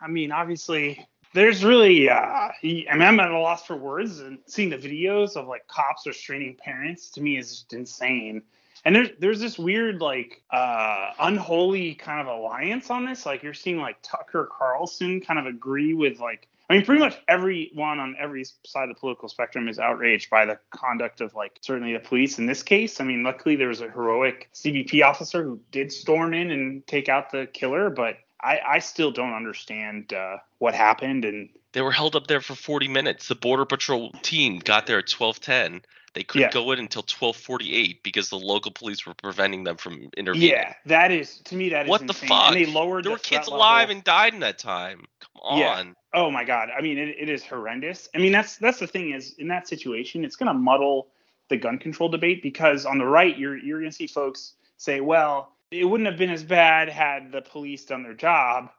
I 0.00 0.08
mean, 0.08 0.32
obviously, 0.32 1.06
there's 1.32 1.64
really, 1.64 2.10
uh, 2.10 2.16
I 2.16 2.52
mean, 2.62 2.86
I'm 2.90 3.20
at 3.20 3.30
a 3.30 3.38
loss 3.38 3.64
for 3.64 3.76
words, 3.76 4.18
and 4.18 4.38
seeing 4.46 4.70
the 4.70 4.78
videos 4.78 5.36
of 5.36 5.46
like 5.46 5.66
cops 5.68 6.06
restraining 6.06 6.56
parents 6.56 7.10
to 7.10 7.20
me 7.20 7.38
is 7.38 7.50
just 7.50 7.72
insane. 7.72 8.42
And 8.84 8.96
there's 8.96 9.10
there's 9.18 9.40
this 9.40 9.58
weird 9.58 10.00
like 10.00 10.42
uh, 10.50 11.10
unholy 11.18 11.94
kind 11.94 12.20
of 12.20 12.26
alliance 12.26 12.90
on 12.90 13.04
this. 13.04 13.26
Like 13.26 13.42
you're 13.42 13.54
seeing 13.54 13.78
like 13.78 13.98
Tucker 14.02 14.48
Carlson 14.50 15.20
kind 15.20 15.38
of 15.38 15.46
agree 15.46 15.92
with 15.94 16.18
like 16.18 16.48
I 16.68 16.74
mean 16.74 16.84
pretty 16.84 17.00
much 17.00 17.18
everyone 17.28 17.98
on 17.98 18.16
every 18.18 18.44
side 18.64 18.88
of 18.88 18.94
the 18.94 18.98
political 18.98 19.28
spectrum 19.28 19.68
is 19.68 19.78
outraged 19.78 20.30
by 20.30 20.46
the 20.46 20.58
conduct 20.70 21.20
of 21.20 21.34
like 21.34 21.58
certainly 21.60 21.92
the 21.92 22.00
police 22.00 22.38
in 22.38 22.46
this 22.46 22.62
case. 22.62 23.00
I 23.00 23.04
mean 23.04 23.22
luckily 23.22 23.56
there 23.56 23.68
was 23.68 23.80
a 23.80 23.90
heroic 23.90 24.48
CBP 24.54 25.04
officer 25.04 25.42
who 25.42 25.60
did 25.72 25.92
storm 25.92 26.32
in 26.32 26.50
and 26.50 26.86
take 26.86 27.08
out 27.08 27.30
the 27.30 27.46
killer, 27.52 27.90
but 27.90 28.16
I, 28.42 28.60
I 28.66 28.78
still 28.78 29.10
don't 29.10 29.34
understand 29.34 30.12
uh, 30.14 30.38
what 30.58 30.74
happened 30.74 31.24
and 31.26 31.50
They 31.72 31.82
were 31.82 31.92
held 31.92 32.16
up 32.16 32.26
there 32.26 32.40
for 32.40 32.54
40 32.54 32.88
minutes. 32.88 33.28
The 33.28 33.34
border 33.34 33.66
patrol 33.66 34.12
team 34.22 34.58
got 34.58 34.86
there 34.86 34.98
at 34.98 35.06
12:10. 35.06 35.82
They 36.14 36.24
couldn't 36.24 36.48
Yeah. 36.48 36.50
go 36.52 36.72
in 36.72 36.80
until 36.80 37.02
12:48 37.04 38.02
because 38.02 38.30
the 38.30 38.38
local 38.38 38.72
police 38.72 39.06
were 39.06 39.14
preventing 39.14 39.62
them 39.64 39.76
from 39.76 40.10
intervening. 40.16 40.48
yeah, 40.48 40.74
that 40.86 41.12
is 41.12 41.38
to 41.44 41.54
me 41.54 41.68
that 41.68 41.86
is 41.86 41.90
What 41.90 42.00
the 42.00 42.06
insane. 42.08 42.28
fuck? 42.28 42.48
And 42.52 42.56
they 42.56 42.66
lowered 42.66 43.04
There 43.04 43.10
the 43.10 43.14
were 43.14 43.18
kids 43.18 43.46
alive 43.46 43.88
level. 43.88 43.94
and 43.96 44.04
died 44.04 44.34
in 44.34 44.40
that 44.40 44.58
time. 44.58 45.04
Come 45.20 45.42
on. 45.42 45.58
Yeah. 45.58 45.84
Oh 46.12 46.30
my 46.30 46.42
god. 46.44 46.70
I 46.76 46.80
mean, 46.80 46.98
it, 46.98 47.14
it 47.18 47.28
is 47.28 47.44
horrendous. 47.44 48.08
I 48.14 48.18
mean, 48.18 48.32
that's 48.32 48.56
that's 48.56 48.80
the 48.80 48.88
thing 48.88 49.12
is 49.12 49.34
in 49.38 49.46
that 49.48 49.68
situation, 49.68 50.24
it's 50.24 50.34
going 50.36 50.48
to 50.48 50.54
muddle 50.54 51.08
the 51.48 51.56
gun 51.56 51.78
control 51.78 52.08
debate 52.08 52.42
because 52.42 52.86
on 52.86 52.98
the 52.98 53.06
right, 53.06 53.36
you're 53.38 53.56
you're 53.56 53.78
going 53.78 53.90
to 53.90 53.96
see 53.96 54.08
folks 54.08 54.54
say, 54.78 55.00
well, 55.00 55.52
it 55.70 55.84
wouldn't 55.84 56.08
have 56.08 56.18
been 56.18 56.30
as 56.30 56.42
bad 56.42 56.88
had 56.88 57.30
the 57.30 57.42
police 57.42 57.84
done 57.84 58.02
their 58.02 58.14
job. 58.14 58.70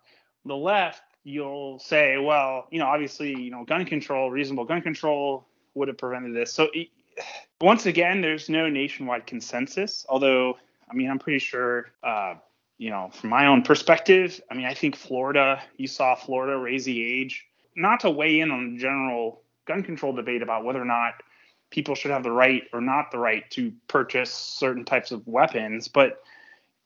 The 0.43 0.55
left, 0.55 1.01
you'll 1.23 1.79
say, 1.79 2.17
well, 2.17 2.67
you 2.71 2.79
know, 2.79 2.87
obviously, 2.87 3.29
you 3.39 3.51
know, 3.51 3.63
gun 3.63 3.85
control, 3.85 4.31
reasonable 4.31 4.65
gun 4.65 4.81
control 4.81 5.47
would 5.75 5.87
have 5.87 5.97
prevented 5.97 6.35
this. 6.35 6.51
So 6.51 6.69
once 7.59 7.85
again, 7.85 8.21
there's 8.21 8.49
no 8.49 8.69
nationwide 8.69 9.27
consensus. 9.27 10.05
Although, 10.09 10.57
I 10.89 10.93
mean, 10.93 11.09
I'm 11.09 11.19
pretty 11.19 11.39
sure. 11.39 11.91
Uh, 12.03 12.35
you 12.81 12.89
know, 12.89 13.11
from 13.13 13.29
my 13.29 13.45
own 13.45 13.61
perspective, 13.61 14.41
I 14.49 14.55
mean, 14.55 14.65
I 14.65 14.73
think 14.73 14.95
Florida, 14.95 15.61
you 15.77 15.85
saw 15.87 16.15
Florida 16.15 16.57
raise 16.57 16.83
the 16.83 16.99
age, 16.99 17.45
not 17.75 17.99
to 17.99 18.09
weigh 18.09 18.39
in 18.39 18.49
on 18.49 18.73
the 18.73 18.79
general 18.79 19.43
gun 19.67 19.83
control 19.83 20.13
debate 20.13 20.41
about 20.41 20.65
whether 20.65 20.81
or 20.81 20.85
not 20.85 21.13
people 21.69 21.93
should 21.93 22.09
have 22.09 22.23
the 22.23 22.31
right 22.31 22.63
or 22.73 22.81
not 22.81 23.11
the 23.11 23.19
right 23.19 23.47
to 23.51 23.71
purchase 23.87 24.33
certain 24.33 24.83
types 24.83 25.11
of 25.11 25.27
weapons, 25.27 25.87
but 25.87 26.23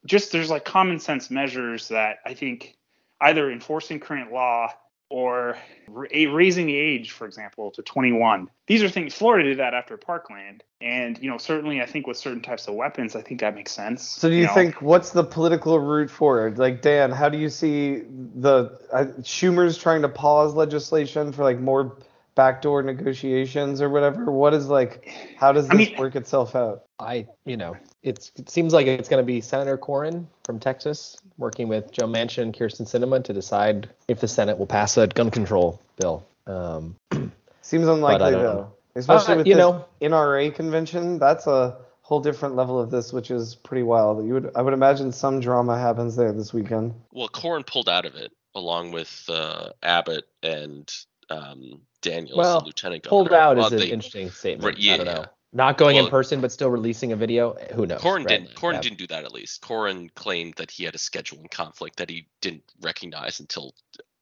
just 0.06 0.34
there's 0.34 0.50
like 0.50 0.66
common 0.66 1.00
sense 1.00 1.32
measures 1.32 1.88
that 1.88 2.18
I 2.26 2.34
think 2.34 2.76
either 3.22 3.50
enforcing 3.50 4.02
current 4.02 4.34
law 4.34 4.74
or 5.10 5.58
ra- 5.88 6.08
raising 6.12 6.66
the 6.68 6.76
age, 6.76 7.12
for 7.12 7.26
example, 7.26 7.72
to 7.72 7.82
21. 7.82 8.50
These 8.68 8.84
are 8.84 8.90
things 8.90 9.14
Florida 9.14 9.50
did 9.50 9.60
that 9.60 9.74
after 9.74 9.98
Parkland, 9.98 10.64
and 10.82 11.18
you 11.20 11.30
know 11.30 11.38
certainly 11.38 11.82
I 11.82 11.86
think 11.86 12.08
with 12.08 12.18
certain 12.18 12.42
types 12.42 12.68
of 12.68 12.76
weapons, 12.76 13.16
I 13.16 13.22
think 13.22 13.42
that 13.42 13.54
makes 13.56 13.72
sense. 13.72 14.08
So 14.08 14.30
do 14.30 14.36
you 14.36 14.46
know? 14.46 14.54
think 14.54 14.82
what's 14.82 15.12
the 15.12 15.24
political 15.24 15.80
route 15.80 16.10
forward? 16.10 16.58
Like 16.58 16.82
Dan, 16.82 17.12
how 17.12 17.30
do 17.30 17.38
you 17.38 17.50
see 17.50 18.02
the 18.36 18.78
uh, 18.92 19.06
Schumer's 19.22 19.78
trying 19.78 20.02
to 20.02 20.10
pause 20.10 20.54
legislation 20.54 21.32
for 21.32 21.44
like 21.44 21.60
more 21.60 21.98
backdoor 22.36 22.84
negotiations 22.84 23.82
or 23.82 23.90
whatever? 23.90 24.32
What 24.32 24.54
is 24.54 24.68
like 24.68 25.10
how 25.38 25.52
does 25.52 25.70
I 25.70 25.76
this 25.78 25.90
mean- 25.90 26.00
work 26.00 26.16
itself 26.16 26.56
out? 26.56 26.84
I, 26.98 27.28
you 27.46 27.58
know, 27.58 27.76
it's, 28.04 28.32
it 28.38 28.50
seems 28.50 28.72
like 28.72 28.88
it's 28.88 29.10
going 29.10 29.22
to 29.22 29.26
be 29.26 29.42
Senator 29.42 29.78
Cornyn 29.78 30.28
from 30.46 30.60
Texas 30.60 31.18
working 31.38 31.68
with 31.68 31.92
Joe 31.92 32.06
Manchin 32.08 32.44
and 32.44 32.54
Kyrsten 32.54 32.84
Sinema 32.88 33.22
to 33.26 33.34
decide 33.34 33.90
if 34.08 34.22
the 34.22 34.30
Senate 34.30 34.58
will 34.58 34.66
pass 34.66 34.96
a 34.96 35.06
gun 35.08 35.30
control 35.30 35.82
bill. 36.00 36.26
Um, 36.48 36.96
Seems 37.62 37.88
unlikely 37.88 38.32
though. 38.32 38.42
know. 38.44 38.72
Especially 38.96 39.34
Uh, 39.34 39.38
with 39.40 39.48
you 39.48 39.56
this 39.56 39.60
know- 39.60 39.86
NRA 40.02 40.56
convention, 40.56 41.20
that's 41.20 41.48
a 41.48 41.76
whole 42.02 42.22
different 42.22 42.56
level 42.56 42.80
of 42.80 42.92
this, 42.92 43.12
which 43.12 43.30
is 43.30 43.56
pretty 43.56 43.84
wild. 43.84 44.26
You 44.26 44.36
would, 44.36 44.52
I 44.56 44.62
would 44.62 44.74
imagine, 44.74 45.12
some 45.12 45.42
drama 45.42 45.78
happens 45.78 46.16
there 46.16 46.32
this 46.32 46.54
weekend. 46.54 46.94
Well, 47.12 47.28
Cornyn 47.28 47.66
pulled 47.68 47.90
out 47.90 48.06
of 48.06 48.16
it 48.16 48.32
along 48.54 48.92
with 48.92 49.26
uh, 49.28 49.72
Abbott 49.84 50.24
and 50.44 50.90
um, 51.30 51.82
Daniels, 52.02 52.38
Well, 52.38 52.64
lieutenant 52.66 53.04
Pulled 53.04 53.34
out 53.34 53.58
Well, 53.58 53.68
is 53.68 53.74
an 53.74 53.88
interesting 53.88 54.30
statement. 54.30 54.64
Right, 54.64 54.78
yeah, 54.78 54.94
I 54.94 54.98
don't 54.98 55.06
know. 55.06 55.12
yeah. 55.14 55.26
Not 55.54 55.78
going 55.78 55.96
in 55.96 56.08
person, 56.10 56.42
but 56.42 56.52
still 56.52 56.70
releasing 56.70 57.14
a 57.14 57.16
video. 57.16 57.56
Who 57.74 57.86
knows? 57.86 58.02
Cornyn 58.02 58.18
right? 58.18 58.28
didn't. 58.28 58.56
Cornyn 58.56 58.74
Yeah. 58.74 58.82
didn't 58.82 58.98
do 58.98 59.08
that. 59.08 59.24
At 59.24 59.32
least 59.32 59.62
Cornyn 59.62 60.14
claimed 60.14 60.56
that 60.56 60.70
he 60.70 60.84
had 60.84 60.96
a 60.96 60.98
scheduling 60.98 61.50
conflict 61.50 61.98
that 61.98 62.10
he 62.10 62.28
didn't 62.42 62.64
recognize 62.82 63.40
until 63.40 63.74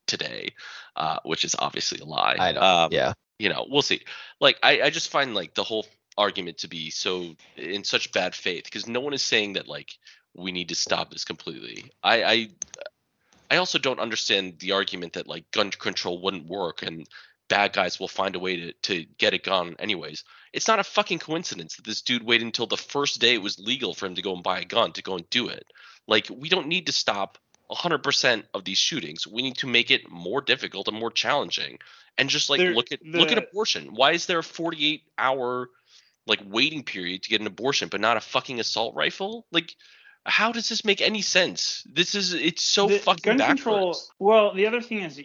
today, 0.06 0.50
uh, 0.96 1.18
which 1.24 1.44
is 1.44 1.56
obviously 1.58 2.00
a 2.00 2.06
lie. 2.06 2.36
I 2.40 2.52
know. 2.52 2.62
Um, 2.62 2.90
yeah. 2.92 3.14
you 3.40 3.50
know, 3.50 3.66
we'll 3.68 3.82
see. 3.82 4.02
Like, 4.40 4.60
I, 4.62 4.84
I 4.84 4.90
just 4.92 5.10
find 5.10 5.34
like 5.34 5.56
the 5.56 5.64
whole 5.64 5.88
argument 6.18 6.60
to 6.60 6.68
be 6.68 6.92
so 6.92 7.36
in 7.58 7.84
such 7.84 8.12
bad 8.12 8.36
faith 8.36 8.66
because 8.66 8.86
no 8.88 9.00
one 9.00 9.14
is 9.14 9.24
saying 9.24 9.54
that 9.54 9.68
like 9.68 9.98
we 10.36 10.52
need 10.52 10.70
to 10.70 10.76
stop 10.76 11.12
this 11.12 11.26
completely. 11.26 11.92
I, 12.04 12.24
I, 12.24 12.50
I 13.54 13.58
also 13.58 13.78
don't 13.78 14.00
understand 14.00 14.58
the 14.58 14.72
argument 14.72 15.14
that 15.14 15.28
like 15.28 15.52
gun 15.52 15.70
control 15.70 16.20
wouldn't 16.20 16.48
work 16.48 16.82
and 16.82 17.08
bad 17.50 17.72
guys 17.72 18.00
will 18.00 18.08
find 18.08 18.36
a 18.36 18.40
way 18.40 18.56
to, 18.58 18.74
to 18.74 19.06
get 19.20 19.36
a 19.36 19.38
gun 19.38 19.76
anyways. 19.78 20.24
It's 20.54 20.68
not 20.68 20.80
a 20.80 20.84
fucking 20.84 21.20
coincidence 21.20 21.76
that 21.76 21.86
this 21.86 22.02
dude 22.02 22.24
waited 22.24 22.46
until 22.46 22.66
the 22.66 22.78
first 22.78 23.22
day 23.22 23.36
it 23.36 23.44
was 23.44 23.60
legal 23.60 23.94
for 23.94 24.08
him 24.08 24.16
to 24.16 24.24
go 24.24 24.34
and 24.34 24.42
buy 24.42 24.60
a 24.60 24.66
gun 24.66 24.92
to 24.94 25.04
go 25.04 25.18
and 25.18 25.30
do 25.30 25.50
it. 25.50 25.68
Like, 26.08 26.28
we 26.36 26.50
don't 26.50 26.68
need 26.68 26.88
to 26.88 26.92
stop 26.92 27.38
100% 27.70 28.44
of 28.56 28.66
these 28.66 28.80
shootings. 28.80 29.28
We 29.28 29.44
need 29.44 29.58
to 29.58 29.68
make 29.68 29.92
it 29.92 30.10
more 30.10 30.42
difficult 30.42 30.88
and 30.88 30.98
more 30.98 31.12
challenging. 31.12 31.78
And 32.18 32.30
just 32.30 32.50
like 32.50 32.60
There- 32.60 32.74
look 32.74 32.92
at 32.92 33.06
look 33.06 33.32
at 33.32 33.38
abortion. 33.38 33.94
Why 33.94 34.14
is 34.14 34.26
there 34.26 34.40
a 34.40 34.44
48 34.44 35.04
hour 35.20 35.70
like 36.26 36.40
waiting 36.44 36.84
period 36.84 37.22
to 37.22 37.30
get 37.30 37.42
an 37.42 37.48
abortion 37.48 37.90
but 37.90 38.02
not 38.02 38.18
a 38.18 38.22
fucking 38.22 38.60
assault 38.60 38.96
rifle? 38.96 39.46
Like 39.52 39.76
how 40.26 40.52
does 40.52 40.70
this 40.70 40.86
make 40.86 41.02
any 41.02 41.22
sense? 41.22 41.84
This 41.92 42.16
is 42.16 42.34
it's 42.34 42.64
so 42.64 42.88
The 42.88 43.00
fucking 43.00 43.22
gun 43.24 43.38
backwards. 43.38 43.64
control. 43.64 43.98
Well, 44.20 44.54
the 44.54 44.68
other 44.68 44.82
thing 44.82 45.00
is 45.02 45.22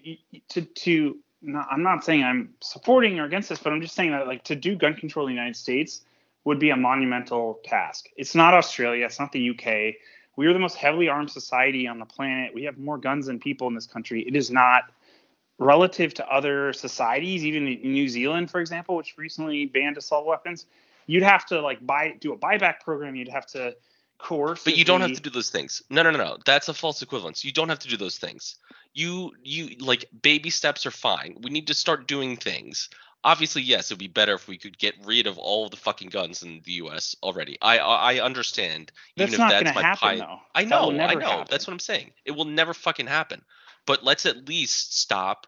to 0.51 0.63
to. 0.63 1.17
No, 1.41 1.63
I'm 1.71 1.85
not 1.85 2.05
saying 2.05 2.25
I'm 2.25 2.55
supporting 2.61 3.21
or 3.21 3.25
against 3.25 3.49
this, 3.49 3.61
but 3.61 3.73
I'm 3.73 3.81
just 3.81 3.95
saying 3.95 4.11
that 4.11 4.27
like 4.27 4.43
to 4.45 4.57
do 4.57 4.75
gun 4.75 4.95
control 4.95 5.27
in 5.29 5.35
the 5.35 5.37
United 5.37 5.55
States 5.55 6.03
would 6.45 6.59
be 6.59 6.71
a 6.71 6.77
monumental 6.77 7.61
task. 7.65 8.09
It's 8.17 8.35
not 8.35 8.55
Australia. 8.55 9.07
It's 9.07 9.21
not 9.21 9.31
the 9.31 9.51
UK. 9.51 9.95
We 10.35 10.47
are 10.47 10.53
the 10.53 10.59
most 10.59 10.77
heavily 10.77 11.09
armed 11.09 11.31
society 11.31 11.87
on 11.87 12.01
the 12.01 12.07
planet. 12.07 12.53
We 12.55 12.65
have 12.65 12.77
more 12.77 12.99
guns 12.99 13.27
than 13.27 13.39
people 13.39 13.69
in 13.69 13.75
this 13.75 13.87
country. 13.87 14.23
It 14.23 14.35
is 14.35 14.51
not 14.51 14.85
relative 15.59 16.15
to 16.15 16.27
other 16.29 16.73
societies, 16.73 17.45
even 17.45 17.69
in 17.69 17.93
New 17.93 18.09
Zealand, 18.09 18.51
for 18.51 18.61
example, 18.61 18.97
which 18.97 19.17
recently 19.17 19.67
banned 19.67 19.97
assault 19.97 20.27
weapons. 20.27 20.67
You'd 21.07 21.23
have 21.23 21.47
to 21.47 21.61
like 21.61 21.85
buy 21.87 22.17
do 22.21 22.33
a 22.33 22.37
buyback 22.37 22.81
program. 22.81 23.15
You'd 23.15 23.29
have 23.29 23.47
to 23.49 23.75
coerce. 24.19 24.65
But 24.65 24.77
you 24.77 24.85
don't 24.85 25.01
have 25.01 25.13
to 25.15 25.21
do 25.21 25.31
those 25.31 25.51
things. 25.51 25.83
No, 25.91 26.03
no, 26.03 26.11
no, 26.11 26.19
no. 26.19 26.39
That's 26.45 26.69
a 26.69 26.75
false 26.75 27.03
equivalence. 27.03 27.45
You 27.45 27.53
don't 27.53 27.69
have 27.69 27.79
to 27.81 27.89
do 27.89 27.97
those 27.97 28.19
things. 28.19 28.57
You 28.95 29.33
you 29.43 29.77
like 29.79 30.07
baby 30.23 30.51
steps 30.51 30.87
are 30.87 30.91
fine. 30.91 31.37
We 31.43 31.51
need 31.51 31.67
to 31.69 31.75
start 31.75 32.09
doing 32.09 32.37
things. 32.37 32.89
Obviously, 33.25 33.63
yes, 33.63 33.91
it 33.91 33.95
would 33.95 33.99
be 33.99 34.07
better 34.07 34.35
if 34.35 34.47
we 34.47 34.59
could 34.59 34.79
get 34.79 34.95
rid 35.05 35.27
of 35.27 35.39
all 35.39 35.65
of 35.65 35.71
the 35.73 35.77
fucking 35.77 36.09
guns 36.09 36.43
in 36.43 36.63
the 36.65 36.73
U.S. 36.73 37.17
already. 37.23 37.59
I 37.61 37.79
I, 37.79 38.15
I 38.15 38.21
understand. 38.21 38.93
That's 39.17 39.33
even 39.33 39.41
not 39.41 39.53
if 39.53 39.53
going 39.55 39.65
that's 39.65 39.77
to 39.77 39.83
my 39.83 39.89
happen, 39.89 40.19
pi- 40.21 40.27
though. 40.27 40.41
I 40.55 40.65
know, 40.65 40.91
I 41.01 41.15
know. 41.15 41.27
happen. 41.27 41.47
That's 41.51 41.67
what 41.67 41.73
I'm 41.73 41.81
saying. 41.81 42.13
It 42.25 42.33
will 42.33 42.45
never 42.45 42.75
fucking 42.75 43.07
happen. 43.07 43.43
But 43.87 44.05
let's 44.05 44.27
at 44.27 44.49
least 44.49 44.99
stop 44.99 45.47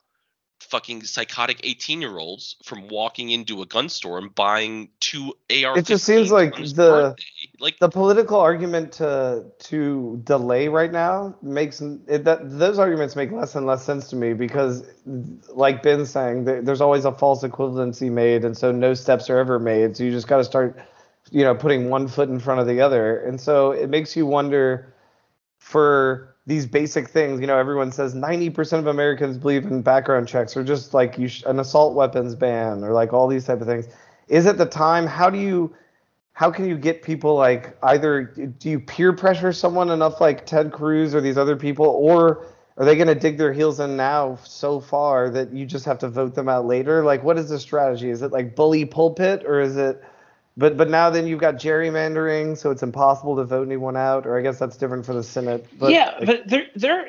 fucking 0.61 1.03
psychotic 1.05 1.61
18 1.65 2.00
year 2.00 2.19
olds 2.19 2.57
from 2.65 2.89
walking 2.89 3.31
into 3.31 3.62
a 3.62 3.67
gun 3.67 3.89
store 3.89 4.19
and 4.19 4.35
buying 4.35 4.91
two 5.00 5.35
AR. 5.50 5.79
It 5.79 5.87
just 5.87 6.05
seems 6.05 6.31
like 6.31 6.55
the- 6.57 6.75
birthday. 6.75 7.25
Like 7.61 7.79
The 7.79 7.88
political 7.88 8.38
argument 8.38 8.93
to 8.95 9.45
to 9.59 10.21
delay 10.25 10.69
right 10.69 10.90
now 10.90 11.35
makes 11.43 11.81
it, 11.81 12.25
that 12.25 12.59
those 12.59 12.79
arguments 12.79 13.17
make 13.17 13.31
less 13.33 13.55
and 13.55 13.67
less 13.67 13.85
sense 13.85 14.09
to 14.11 14.17
me 14.17 14.33
because, 14.33 14.85
like 15.55 15.83
Ben's 15.83 16.11
saying, 16.11 16.45
there's 16.45 16.81
always 16.81 17.05
a 17.05 17.12
false 17.12 17.43
equivalency 17.45 18.11
made, 18.11 18.45
and 18.45 18.57
so 18.57 18.73
no 18.73 18.95
steps 18.95 19.29
are 19.31 19.38
ever 19.38 19.59
made. 19.59 19.97
So 19.97 20.05
you 20.05 20.11
just 20.11 20.26
got 20.26 20.38
to 20.38 20.45
start, 20.45 20.79
you 21.31 21.45
know, 21.45 21.55
putting 21.55 21.90
one 21.90 22.09
foot 22.09 22.29
in 22.31 22.38
front 22.40 22.61
of 22.61 22.67
the 22.67 22.81
other, 22.81 23.21
and 23.21 23.40
so 23.40 23.73
it 23.73 23.90
makes 23.90 24.17
you 24.17 24.26
wonder 24.26 24.95
for 25.59 26.37
these 26.47 26.67
basic 26.67 27.09
things. 27.09 27.40
You 27.40 27.47
know, 27.47 27.59
everyone 27.59 27.93
says 27.93 28.14
90% 28.14 28.79
of 28.81 28.87
Americans 28.87 29.38
believe 29.38 29.67
in 29.67 29.83
background 29.83 30.29
checks 30.29 30.57
or 30.57 30.64
just 30.64 30.95
like 30.95 31.19
you 31.19 31.29
sh- 31.29 31.43
an 31.47 31.61
assault 31.61 31.95
weapons 31.95 32.35
ban 32.35 32.83
or 32.83 32.93
like 32.93 33.12
all 33.12 33.29
these 33.29 33.45
type 33.45 33.61
of 33.61 33.67
things. 33.67 33.88
Is 34.29 34.47
it 34.47 34.59
the 34.59 34.67
time? 34.67 35.07
How 35.07 35.31
do 35.31 35.38
you 35.38 35.75
how 36.40 36.50
can 36.50 36.66
you 36.66 36.78
get 36.78 37.02
people 37.02 37.35
like 37.35 37.76
either 37.82 38.23
do 38.23 38.70
you 38.70 38.80
peer 38.80 39.12
pressure 39.12 39.52
someone 39.52 39.90
enough 39.90 40.23
like 40.23 40.47
Ted 40.47 40.73
Cruz 40.73 41.14
or 41.14 41.20
these 41.20 41.37
other 41.37 41.54
people 41.54 41.85
or 41.85 42.47
are 42.78 42.87
they 42.87 42.97
going 42.97 43.09
to 43.09 43.14
dig 43.14 43.37
their 43.37 43.52
heels 43.52 43.78
in 43.78 43.94
now 43.94 44.38
so 44.42 44.80
far 44.80 45.28
that 45.28 45.52
you 45.52 45.66
just 45.66 45.85
have 45.85 45.99
to 45.99 46.09
vote 46.09 46.35
them 46.35 46.49
out 46.49 46.64
later? 46.64 47.04
Like 47.04 47.23
what 47.23 47.37
is 47.37 47.50
the 47.50 47.59
strategy? 47.59 48.09
Is 48.09 48.23
it 48.23 48.32
like 48.32 48.56
bully 48.56 48.87
pulpit 48.87 49.44
or 49.44 49.61
is 49.61 49.76
it 49.76 50.02
but 50.56 50.78
but 50.78 50.88
now 50.88 51.11
then 51.11 51.26
you've 51.26 51.40
got 51.40 51.56
gerrymandering 51.56 52.56
so 52.56 52.70
it's 52.70 52.82
impossible 52.82 53.37
to 53.37 53.44
vote 53.44 53.66
anyone 53.66 53.99
out 53.99 54.26
or 54.26 54.38
I 54.38 54.40
guess 54.40 54.59
that's 54.59 54.78
different 54.78 55.04
for 55.04 55.12
the 55.12 55.23
Senate. 55.23 55.66
But 55.78 55.92
yeah, 55.92 56.14
like, 56.20 56.26
but 56.26 56.49
there, 56.49 56.66
there. 56.75 57.06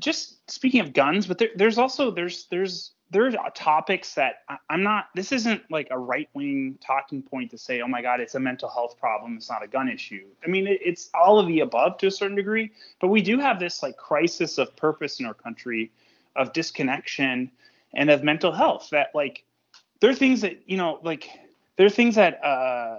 Just 0.00 0.50
speaking 0.50 0.80
of 0.80 0.92
guns, 0.92 1.28
but 1.28 1.38
there, 1.38 1.50
there's 1.54 1.78
also 1.78 2.10
there's 2.10 2.46
there's 2.46 2.90
there's 3.14 3.36
topics 3.54 4.14
that 4.14 4.42
I'm 4.68 4.82
not. 4.82 5.06
This 5.14 5.30
isn't 5.30 5.70
like 5.70 5.86
a 5.92 5.98
right 5.98 6.28
wing 6.34 6.76
talking 6.84 7.22
point 7.22 7.52
to 7.52 7.58
say, 7.58 7.80
oh 7.80 7.86
my 7.86 8.02
God, 8.02 8.18
it's 8.18 8.34
a 8.34 8.40
mental 8.40 8.68
health 8.68 8.98
problem. 8.98 9.36
It's 9.36 9.48
not 9.48 9.62
a 9.62 9.68
gun 9.68 9.88
issue. 9.88 10.24
I 10.44 10.48
mean, 10.48 10.66
it's 10.68 11.10
all 11.14 11.38
of 11.38 11.46
the 11.46 11.60
above 11.60 11.96
to 11.98 12.08
a 12.08 12.10
certain 12.10 12.34
degree. 12.34 12.72
But 13.00 13.08
we 13.08 13.22
do 13.22 13.38
have 13.38 13.60
this 13.60 13.84
like 13.84 13.96
crisis 13.96 14.58
of 14.58 14.74
purpose 14.74 15.20
in 15.20 15.26
our 15.26 15.34
country, 15.34 15.92
of 16.34 16.52
disconnection, 16.52 17.52
and 17.94 18.10
of 18.10 18.24
mental 18.24 18.50
health. 18.50 18.88
That 18.90 19.12
like 19.14 19.44
there 20.00 20.10
are 20.10 20.14
things 20.14 20.40
that 20.40 20.58
you 20.66 20.76
know 20.76 20.98
like 21.04 21.30
there 21.76 21.86
are 21.86 21.90
things 21.90 22.16
that 22.16 22.44
uh, 22.44 22.98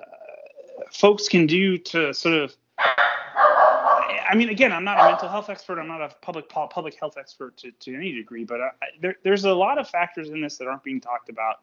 folks 0.93 1.27
can 1.27 1.45
do 1.45 1.77
to 1.77 2.13
sort 2.13 2.35
of 2.35 2.55
I 4.29 4.35
mean, 4.35 4.49
again, 4.49 4.71
I'm 4.71 4.83
not 4.83 4.99
a 4.99 5.03
mental 5.09 5.29
health 5.29 5.49
expert. 5.49 5.79
I'm 5.79 5.87
not 5.87 6.01
a 6.01 6.09
public 6.21 6.49
public 6.49 6.95
health 6.99 7.17
expert 7.17 7.57
to, 7.57 7.71
to 7.71 7.95
any 7.95 8.11
degree, 8.13 8.43
but 8.43 8.61
I, 8.61 8.69
there, 9.01 9.15
there's 9.23 9.45
a 9.45 9.53
lot 9.53 9.77
of 9.77 9.89
factors 9.89 10.29
in 10.29 10.41
this 10.41 10.57
that 10.57 10.67
aren't 10.67 10.83
being 10.83 11.01
talked 11.01 11.29
about. 11.29 11.57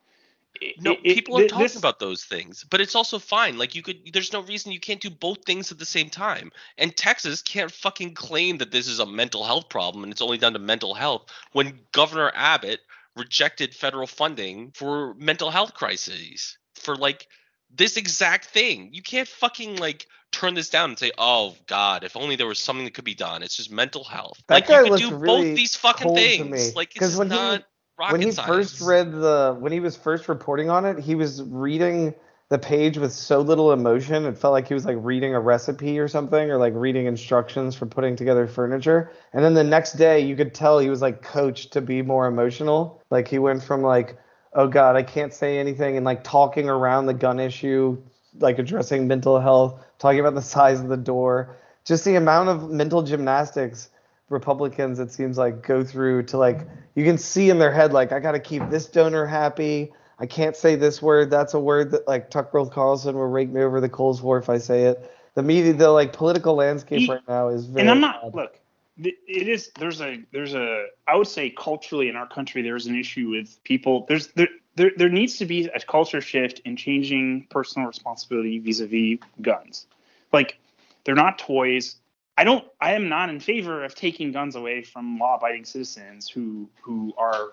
It- 0.61 0.81
No, 0.83 0.93
it- 0.93 1.01
it- 1.03 1.15
people 1.15 1.39
are 1.39 1.47
talking 1.49 1.63
this- 1.63 1.77
about 1.77 1.99
those 1.99 2.25
things, 2.25 2.65
but 2.69 2.81
it's 2.81 2.95
also 2.95 3.19
fine. 3.19 3.57
Like 3.59 3.75
you 3.75 3.83
could, 3.83 4.13
there's 4.13 4.33
no 4.33 4.41
reason 4.43 4.71
you 4.73 4.81
can't 4.81 5.01
do 5.01 5.09
both 5.11 5.45
things 5.47 5.73
at 5.73 5.79
the 5.79 5.87
same 5.87 6.11
time. 6.11 6.53
And 6.79 6.95
Texas 6.97 7.41
can't 7.43 7.71
fucking 7.73 8.15
claim 8.15 8.59
that 8.59 8.71
this 8.71 8.87
is 8.87 8.99
a 9.01 9.07
mental 9.07 9.45
health 9.45 9.69
problem 9.69 10.05
and 10.05 10.13
it's 10.13 10.23
only 10.23 10.39
down 10.39 10.53
to 10.53 10.59
mental 10.59 10.95
health 10.95 11.27
when 11.53 11.81
Governor 11.93 12.33
Abbott 12.35 12.81
rejected 13.17 13.75
federal 13.75 14.07
funding 14.07 14.73
for 14.73 15.15
mental 15.15 15.51
health 15.51 15.75
crises 15.75 16.59
for 16.75 16.97
like 16.97 17.29
this 17.71 17.97
exact 17.97 18.45
thing. 18.47 18.91
You 18.93 19.03
can't 19.03 19.29
fucking 19.29 19.77
like 19.77 20.07
turn 20.43 20.55
this 20.55 20.69
down 20.69 20.91
and 20.91 20.99
say, 20.99 21.13
"Oh 21.17 21.55
God, 21.67 22.05
if 22.05 22.17
only 22.17 22.37
there 22.37 22.47
was 22.47 22.59
something 22.59 22.85
that 22.85 22.95
could 22.95 23.05
be 23.05 23.15
done." 23.15 23.43
It's 23.43 23.57
just 23.57 23.71
mental 23.71 24.05
health. 24.05 24.43
That 24.49 24.55
like 24.55 24.67
guy 24.67 24.83
you 24.83 24.91
could 24.91 24.99
do 24.99 25.17
really 25.17 25.51
both 25.51 25.57
these 25.57 25.77
fucking 25.77 26.15
things. 26.15 26.75
Like 26.75 26.97
it's 26.97 27.17
when 27.17 27.31
he- 27.31 27.37
not 27.37 27.65
rocket 27.99 28.13
when 28.13 28.23
he 28.23 28.33
science. 28.33 28.49
first 28.49 28.81
read 28.81 29.13
the 29.13 29.57
when 29.59 29.73
he 29.73 29.81
was 29.81 29.97
first 29.97 30.29
reporting 30.29 30.69
on 30.69 30.85
it, 30.85 30.99
he 30.99 31.15
was 31.15 31.43
reading 31.43 32.15
the 32.49 32.59
page 32.59 32.99
with 32.99 33.13
so 33.13 33.41
little 33.41 33.73
emotion. 33.73 34.27
It 34.27 34.37
felt 34.37 34.53
like 34.53 34.69
he 34.69 34.75
was 34.75 34.85
like 34.85 34.99
reading 35.01 35.35
a 35.35 35.41
recipe 35.41 35.99
or 35.99 36.09
something, 36.09 36.51
or 36.51 36.59
like 36.59 36.75
reading 36.77 37.07
instructions 37.07 37.75
for 37.77 37.87
putting 37.87 38.17
together 38.17 38.47
furniture. 38.47 39.11
And 39.33 39.45
then 39.45 39.55
the 39.55 39.65
next 39.65 39.93
day, 39.93 40.21
you 40.21 40.37
could 40.37 40.53
tell 40.55 40.79
he 40.79 40.91
was 40.91 41.01
like 41.01 41.23
coached 41.23 41.73
to 41.75 41.81
be 41.81 42.03
more 42.03 42.27
emotional. 42.27 43.01
Like 43.11 43.29
he 43.29 43.39
went 43.39 43.63
from 43.63 43.83
like, 43.83 44.19
oh 44.53 44.67
god, 44.67 44.97
I 44.97 45.03
can't 45.03 45.33
say 45.33 45.59
anything, 45.59 45.97
and 45.97 46.05
like 46.05 46.25
talking 46.25 46.69
around 46.69 47.07
the 47.07 47.15
gun 47.15 47.39
issue, 47.41 48.03
like 48.39 48.59
addressing 48.59 49.07
mental 49.09 49.41
health, 49.41 49.85
talking 49.99 50.21
about 50.21 50.35
the 50.35 50.43
size 50.43 50.81
of 50.81 50.89
the 50.89 50.97
door, 50.97 51.57
just 51.85 52.05
the 52.05 52.15
amount 52.17 52.49
of 52.49 52.71
mental 52.71 53.03
gymnastics 53.03 53.91
Republicans, 54.29 54.99
it 54.99 55.13
seems 55.13 55.37
like, 55.37 55.63
go 55.63 55.85
through 55.85 56.23
to 56.25 56.39
like 56.39 56.67
you 56.95 57.05
can 57.05 57.19
see 57.19 57.51
in 57.51 57.59
their 57.59 57.73
head 57.73 57.93
like 57.93 58.13
I 58.13 58.21
got 58.21 58.33
to 58.33 58.41
keep 58.41 58.69
this 58.71 58.87
donor 58.87 59.27
happy. 59.27 59.93
I 60.19 60.27
can't 60.27 60.57
say 60.57 60.77
this 60.77 61.03
word. 61.03 61.31
That's 61.31 61.55
a 61.55 61.61
word 61.61 61.91
that 61.91 62.07
like 62.09 62.31
Tucker 62.31 62.65
Carlson 62.67 63.15
will 63.15 63.27
rake 63.27 63.51
me 63.51 63.63
over 63.63 63.81
the 63.81 63.89
coals 63.89 64.21
for 64.21 64.39
if 64.39 64.49
I 64.49 64.59
say 64.59 64.85
it. 64.85 65.11
The 65.35 65.43
media, 65.43 65.73
the 65.73 65.91
like 65.91 66.13
political 66.13 66.55
landscape 66.55 67.01
He- 67.01 67.11
right 67.11 67.21
now 67.29 67.49
is 67.49 67.67
very. 67.67 67.83
and 67.83 67.91
I'm 67.91 68.01
not 68.01 68.23
odd. 68.23 68.35
look. 68.35 68.59
It 68.99 69.49
is 69.49 69.71
there's 69.79 70.01
a 70.03 70.23
there's 70.33 70.55
a 70.55 70.87
I 71.09 71.17
would 71.17 71.27
say 71.27 71.49
culturally 71.51 72.09
in 72.09 72.15
our 72.17 72.27
country 72.29 72.61
there's 72.63 72.87
an 72.87 72.95
issue 72.95 73.31
with 73.31 73.59
people 73.65 74.05
there's 74.07 74.29
there 74.29 74.49
there, 74.77 74.93
there 74.97 75.09
needs 75.09 75.37
to 75.39 75.47
be 75.47 75.67
a 75.67 75.81
culture 75.81 76.21
shift 76.21 76.61
in 76.65 76.77
changing 76.77 77.47
personal 77.51 77.89
responsibility 77.89 78.59
vis-a-vis 78.59 79.19
guns. 79.41 79.87
Like 80.33 80.59
they're 81.05 81.15
not 81.15 81.39
toys. 81.39 81.97
I 82.39 82.45
don't 82.45 82.65
I 82.81 82.95
am 82.95 83.09
not 83.09 83.29
in 83.29 83.41
favor 83.41 83.85
of 83.85 83.95
taking 83.95 84.33
guns 84.33 84.57
away 84.57 84.83
from 84.83 85.19
law-abiding 85.19 85.65
citizens 85.65 86.29
who 86.29 86.69
who 86.81 87.13
are 87.19 87.53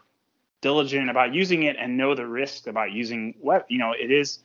diligent 0.62 1.10
about 1.10 1.34
using 1.34 1.64
it 1.64 1.76
and 1.78 1.98
know 1.98 2.16
the 2.16 2.28
risk 2.28 2.68
about 2.68 2.92
using 2.92 3.36
what 3.40 3.70
you 3.70 3.78
know 3.78 3.92
it 3.92 4.12
is 4.12 4.40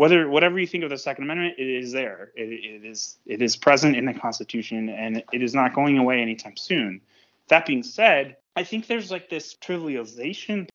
whether 0.00 0.30
whatever 0.30 0.58
you 0.58 0.66
think 0.66 0.82
of 0.82 0.88
the 0.88 0.96
Second 0.96 1.24
Amendment, 1.24 1.56
it 1.58 1.68
is 1.68 1.92
there. 1.92 2.32
It, 2.34 2.48
it 2.48 2.86
is 2.86 3.18
it 3.26 3.42
is 3.42 3.54
present 3.54 3.96
in 3.96 4.06
the 4.06 4.14
Constitution, 4.14 4.88
and 4.88 5.22
it 5.30 5.42
is 5.42 5.54
not 5.54 5.74
going 5.74 5.98
away 5.98 6.22
anytime 6.22 6.56
soon. 6.56 7.02
That 7.48 7.66
being 7.66 7.82
said, 7.82 8.38
I 8.56 8.64
think 8.64 8.86
there's 8.86 9.10
like 9.10 9.28
this 9.28 9.54
trivialization. 9.54 10.68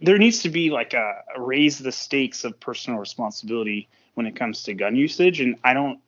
There 0.00 0.18
needs 0.18 0.40
to 0.42 0.48
be 0.48 0.70
like 0.70 0.94
a, 0.94 1.22
a 1.36 1.40
raise 1.40 1.78
the 1.78 1.92
stakes 1.92 2.44
of 2.44 2.58
personal 2.60 2.98
responsibility 2.98 3.88
when 4.14 4.26
it 4.26 4.36
comes 4.36 4.62
to 4.64 4.74
gun 4.74 4.96
usage, 4.96 5.40
and 5.40 5.56
I 5.64 5.74
don't. 5.74 6.00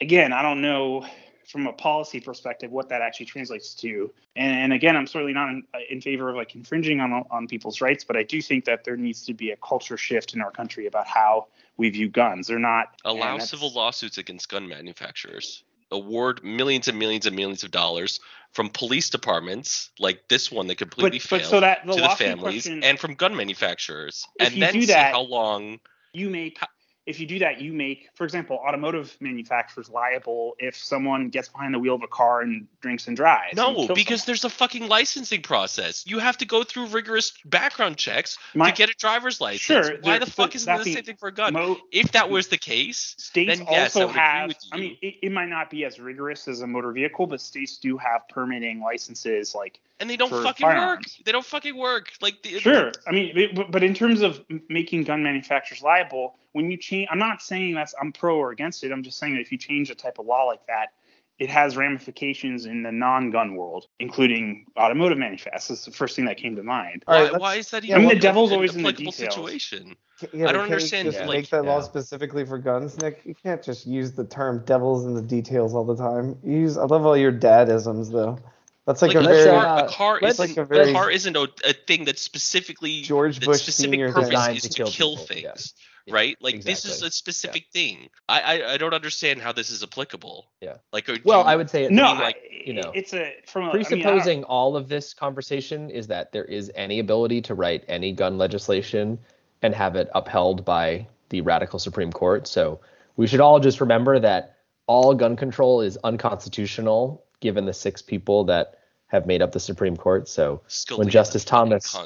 Again, 0.00 0.32
I 0.32 0.42
don't 0.42 0.60
know 0.60 1.06
from 1.46 1.66
a 1.66 1.72
policy 1.72 2.20
perspective 2.20 2.70
what 2.70 2.88
that 2.88 3.02
actually 3.02 3.26
translates 3.26 3.74
to. 3.74 4.10
And, 4.36 4.52
and 4.52 4.72
again, 4.72 4.96
I'm 4.96 5.06
certainly 5.06 5.34
not 5.34 5.50
in, 5.50 5.64
in, 5.90 6.00
favor 6.00 6.30
of 6.30 6.36
like 6.36 6.54
infringing 6.54 7.00
on 7.00 7.24
on 7.30 7.46
people's 7.46 7.80
rights, 7.80 8.04
but 8.04 8.16
I 8.16 8.22
do 8.22 8.40
think 8.40 8.64
that 8.64 8.84
there 8.84 8.96
needs 8.96 9.24
to 9.26 9.34
be 9.34 9.50
a 9.50 9.56
culture 9.56 9.96
shift 9.96 10.34
in 10.34 10.40
our 10.40 10.50
country 10.50 10.86
about 10.86 11.06
how 11.06 11.48
we 11.76 11.90
view 11.90 12.08
guns. 12.08 12.48
They're 12.48 12.58
not 12.58 12.96
allow 13.04 13.38
civil 13.38 13.72
lawsuits 13.72 14.18
against 14.18 14.48
gun 14.48 14.68
manufacturers. 14.68 15.62
Award 15.92 16.42
millions 16.42 16.88
and 16.88 16.98
millions 16.98 17.26
and 17.26 17.36
millions 17.36 17.62
of 17.62 17.70
dollars 17.70 18.20
from 18.52 18.68
police 18.68 19.10
departments 19.10 19.90
like 19.98 20.28
this 20.28 20.50
one 20.50 20.66
that 20.66 20.76
completely 20.76 21.18
but, 21.18 21.22
failed 21.22 21.42
but 21.42 21.48
so 21.48 21.60
that 21.60 21.86
the 21.86 21.94
to 21.94 22.00
the 22.02 22.08
families 22.10 22.64
question, 22.64 22.84
and 22.84 22.98
from 22.98 23.14
gun 23.14 23.36
manufacturers, 23.36 24.26
and 24.40 24.60
then 24.60 24.72
see 24.72 24.86
that, 24.86 25.12
how 25.12 25.22
long 25.22 25.80
you 26.12 26.28
make 26.28 26.58
if 27.04 27.18
you 27.18 27.26
do 27.26 27.40
that, 27.40 27.60
you 27.60 27.72
make, 27.72 28.10
for 28.14 28.24
example, 28.24 28.56
automotive 28.56 29.16
manufacturers 29.20 29.88
liable 29.88 30.54
if 30.58 30.76
someone 30.76 31.30
gets 31.30 31.48
behind 31.48 31.74
the 31.74 31.78
wheel 31.78 31.96
of 31.96 32.02
a 32.02 32.08
car 32.08 32.42
and 32.42 32.68
drinks 32.80 33.08
and 33.08 33.16
drives. 33.16 33.56
No, 33.56 33.68
and 33.74 33.88
because 33.94 34.20
someone. 34.20 34.26
there's 34.26 34.44
a 34.44 34.50
fucking 34.50 34.86
licensing 34.86 35.42
process. 35.42 36.04
You 36.06 36.20
have 36.20 36.38
to 36.38 36.44
go 36.44 36.62
through 36.62 36.86
rigorous 36.86 37.32
background 37.44 37.96
checks 37.96 38.38
My, 38.54 38.70
to 38.70 38.76
get 38.76 38.88
a 38.88 38.94
driver's 38.94 39.40
license. 39.40 39.86
Sure. 39.86 39.98
Why 40.02 40.18
the 40.18 40.26
fuck 40.26 40.54
isn't 40.54 40.78
the 40.78 40.84
same 40.84 41.02
thing 41.02 41.16
for 41.16 41.28
a 41.28 41.32
gun? 41.32 41.54
Mo- 41.54 41.78
if 41.90 42.12
that 42.12 42.30
was 42.30 42.46
the 42.48 42.58
case, 42.58 43.16
states 43.18 43.58
then 43.58 43.66
yes, 43.68 43.96
also 43.96 44.06
have. 44.06 44.52
I 44.70 44.76
mean, 44.76 44.96
it, 45.02 45.14
it 45.22 45.32
might 45.32 45.48
not 45.48 45.70
be 45.70 45.84
as 45.84 45.98
rigorous 45.98 46.46
as 46.46 46.60
a 46.60 46.66
motor 46.66 46.92
vehicle, 46.92 47.26
but 47.26 47.40
states 47.40 47.78
do 47.78 47.96
have 47.98 48.28
permitting 48.28 48.80
licenses 48.80 49.54
like 49.56 49.80
and 49.98 50.10
they 50.10 50.16
don't 50.16 50.30
fucking 50.30 50.66
firearms. 50.66 51.16
work. 51.18 51.24
They 51.24 51.32
don't 51.32 51.44
fucking 51.44 51.76
work. 51.76 52.12
Like 52.20 52.42
the, 52.42 52.58
sure, 52.58 52.92
I 53.06 53.12
mean, 53.12 53.66
but 53.70 53.82
in 53.82 53.94
terms 53.94 54.20
of 54.20 54.44
making 54.68 55.04
gun 55.04 55.22
manufacturers 55.22 55.82
liable, 55.82 56.36
when 56.52 56.70
you 56.70 56.76
change, 56.76 57.08
I'm 57.10 57.18
not 57.18 57.42
saying 57.42 57.74
that's 57.74 57.94
I'm 58.00 58.12
pro 58.12 58.36
or 58.36 58.50
against 58.50 58.84
it. 58.84 58.92
I'm 58.92 59.02
just 59.02 59.18
saying 59.18 59.34
that 59.34 59.40
if 59.40 59.52
you 59.52 59.58
change 59.58 59.90
a 59.90 59.94
type 59.94 60.18
of 60.18 60.26
law 60.26 60.44
like 60.44 60.66
that, 60.66 60.92
it 61.38 61.48
has 61.48 61.76
ramifications 61.76 62.66
in 62.66 62.82
the 62.82 62.92
non-gun 62.92 63.56
world, 63.56 63.86
including 63.98 64.66
automotive 64.76 65.18
manufacturers. 65.18 65.68
That's 65.68 65.84
the 65.84 65.90
first 65.90 66.14
thing 66.14 66.26
that 66.26 66.36
came 66.36 66.54
to 66.56 66.62
mind. 66.62 67.02
Why, 67.06 67.30
why 67.32 67.54
is 67.56 67.70
that? 67.70 67.84
Even 67.84 67.96
I 67.96 67.98
mean, 67.98 68.08
the 68.10 68.20
devil's 68.20 68.52
always 68.52 68.76
in 68.76 68.82
the 68.82 68.92
details. 68.92 69.16
Situation. 69.16 69.96
Yeah, 70.32 70.48
I 70.48 70.52
don't 70.52 70.64
understand. 70.64 71.06
Just 71.06 71.20
like, 71.20 71.28
make 71.28 71.50
that 71.50 71.64
yeah. 71.64 71.70
law 71.70 71.80
specifically 71.80 72.44
for 72.44 72.58
guns, 72.58 73.00
Nick. 73.00 73.22
You 73.24 73.34
can't 73.34 73.62
just 73.62 73.86
use 73.86 74.12
the 74.12 74.24
term 74.24 74.62
"devils 74.64 75.04
in 75.04 75.14
the 75.14 75.22
details" 75.22 75.74
all 75.74 75.84
the 75.84 75.96
time. 75.96 76.38
You 76.44 76.58
use. 76.58 76.78
I 76.78 76.84
love 76.84 77.04
all 77.04 77.16
your 77.16 77.32
dadisms, 77.32 78.12
though. 78.12 78.38
That's 78.86 79.00
like, 79.00 79.14
like 79.14 79.24
a, 79.24 79.28
very, 79.28 79.50
car, 79.50 79.84
a 79.84 79.88
car 79.88 80.18
is 80.20 80.38
like 80.40 80.56
a, 80.56 80.64
very, 80.64 80.90
a 80.90 80.92
car 80.92 81.08
isn't 81.08 81.36
a, 81.36 81.48
a, 81.64 81.72
thing 81.72 82.04
that's 82.04 82.20
specifically 82.20 83.02
George 83.02 83.40
Bush 83.40 83.62
specific 83.62 83.92
Senior 83.92 84.12
purpose 84.12 84.64
is 84.64 84.70
to 84.70 84.84
kill, 84.84 84.86
kill 84.88 85.16
things. 85.16 85.74
Yeah. 86.06 86.14
Right, 86.14 86.36
like 86.40 86.54
exactly. 86.54 86.72
this 86.72 86.84
is 86.84 87.02
a 87.02 87.10
specific 87.10 87.66
yeah. 87.72 87.80
thing. 87.80 88.08
I, 88.28 88.40
I 88.40 88.72
I 88.72 88.76
don't 88.76 88.94
understand 88.94 89.40
how 89.40 89.52
this 89.52 89.70
is 89.70 89.82
applicable. 89.82 90.46
Yeah. 90.60 90.78
Like, 90.92 91.08
well, 91.24 91.40
you, 91.40 91.46
I 91.46 91.54
would 91.54 91.70
say 91.70 91.88
no. 91.88 92.14
Like 92.14 92.38
you 92.50 92.72
know, 92.72 92.90
it's 92.94 93.14
a 93.14 93.34
from 93.46 93.68
a, 93.68 93.70
presupposing 93.70 94.38
I 94.38 94.40
mean, 94.40 94.44
all 94.44 94.76
of 94.76 94.88
this 94.88 95.14
conversation 95.14 95.90
is 95.90 96.08
that 96.08 96.32
there 96.32 96.44
is 96.44 96.72
any 96.74 96.98
ability 96.98 97.40
to 97.42 97.54
write 97.54 97.84
any 97.86 98.12
gun 98.12 98.36
legislation 98.36 99.18
and 99.62 99.74
have 99.74 99.94
it 99.94 100.10
upheld 100.14 100.64
by 100.64 101.06
the 101.28 101.40
radical 101.40 101.78
Supreme 101.78 102.12
Court. 102.12 102.48
So 102.48 102.80
we 103.16 103.26
should 103.26 103.40
all 103.40 103.60
just 103.60 103.80
remember 103.80 104.18
that 104.18 104.56
all 104.86 105.14
gun 105.14 105.36
control 105.36 105.80
is 105.82 105.96
unconstitutional 106.02 107.24
given 107.40 107.64
the 107.64 107.72
six 107.72 108.02
people 108.02 108.44
that 108.44 108.78
have 109.06 109.26
made 109.26 109.42
up 109.42 109.52
the 109.52 109.60
Supreme 109.60 109.96
Court. 109.96 110.28
So 110.28 110.62
Scalia, 110.68 110.98
when 110.98 111.08
Justice 111.08 111.44
Thomas 111.44 111.96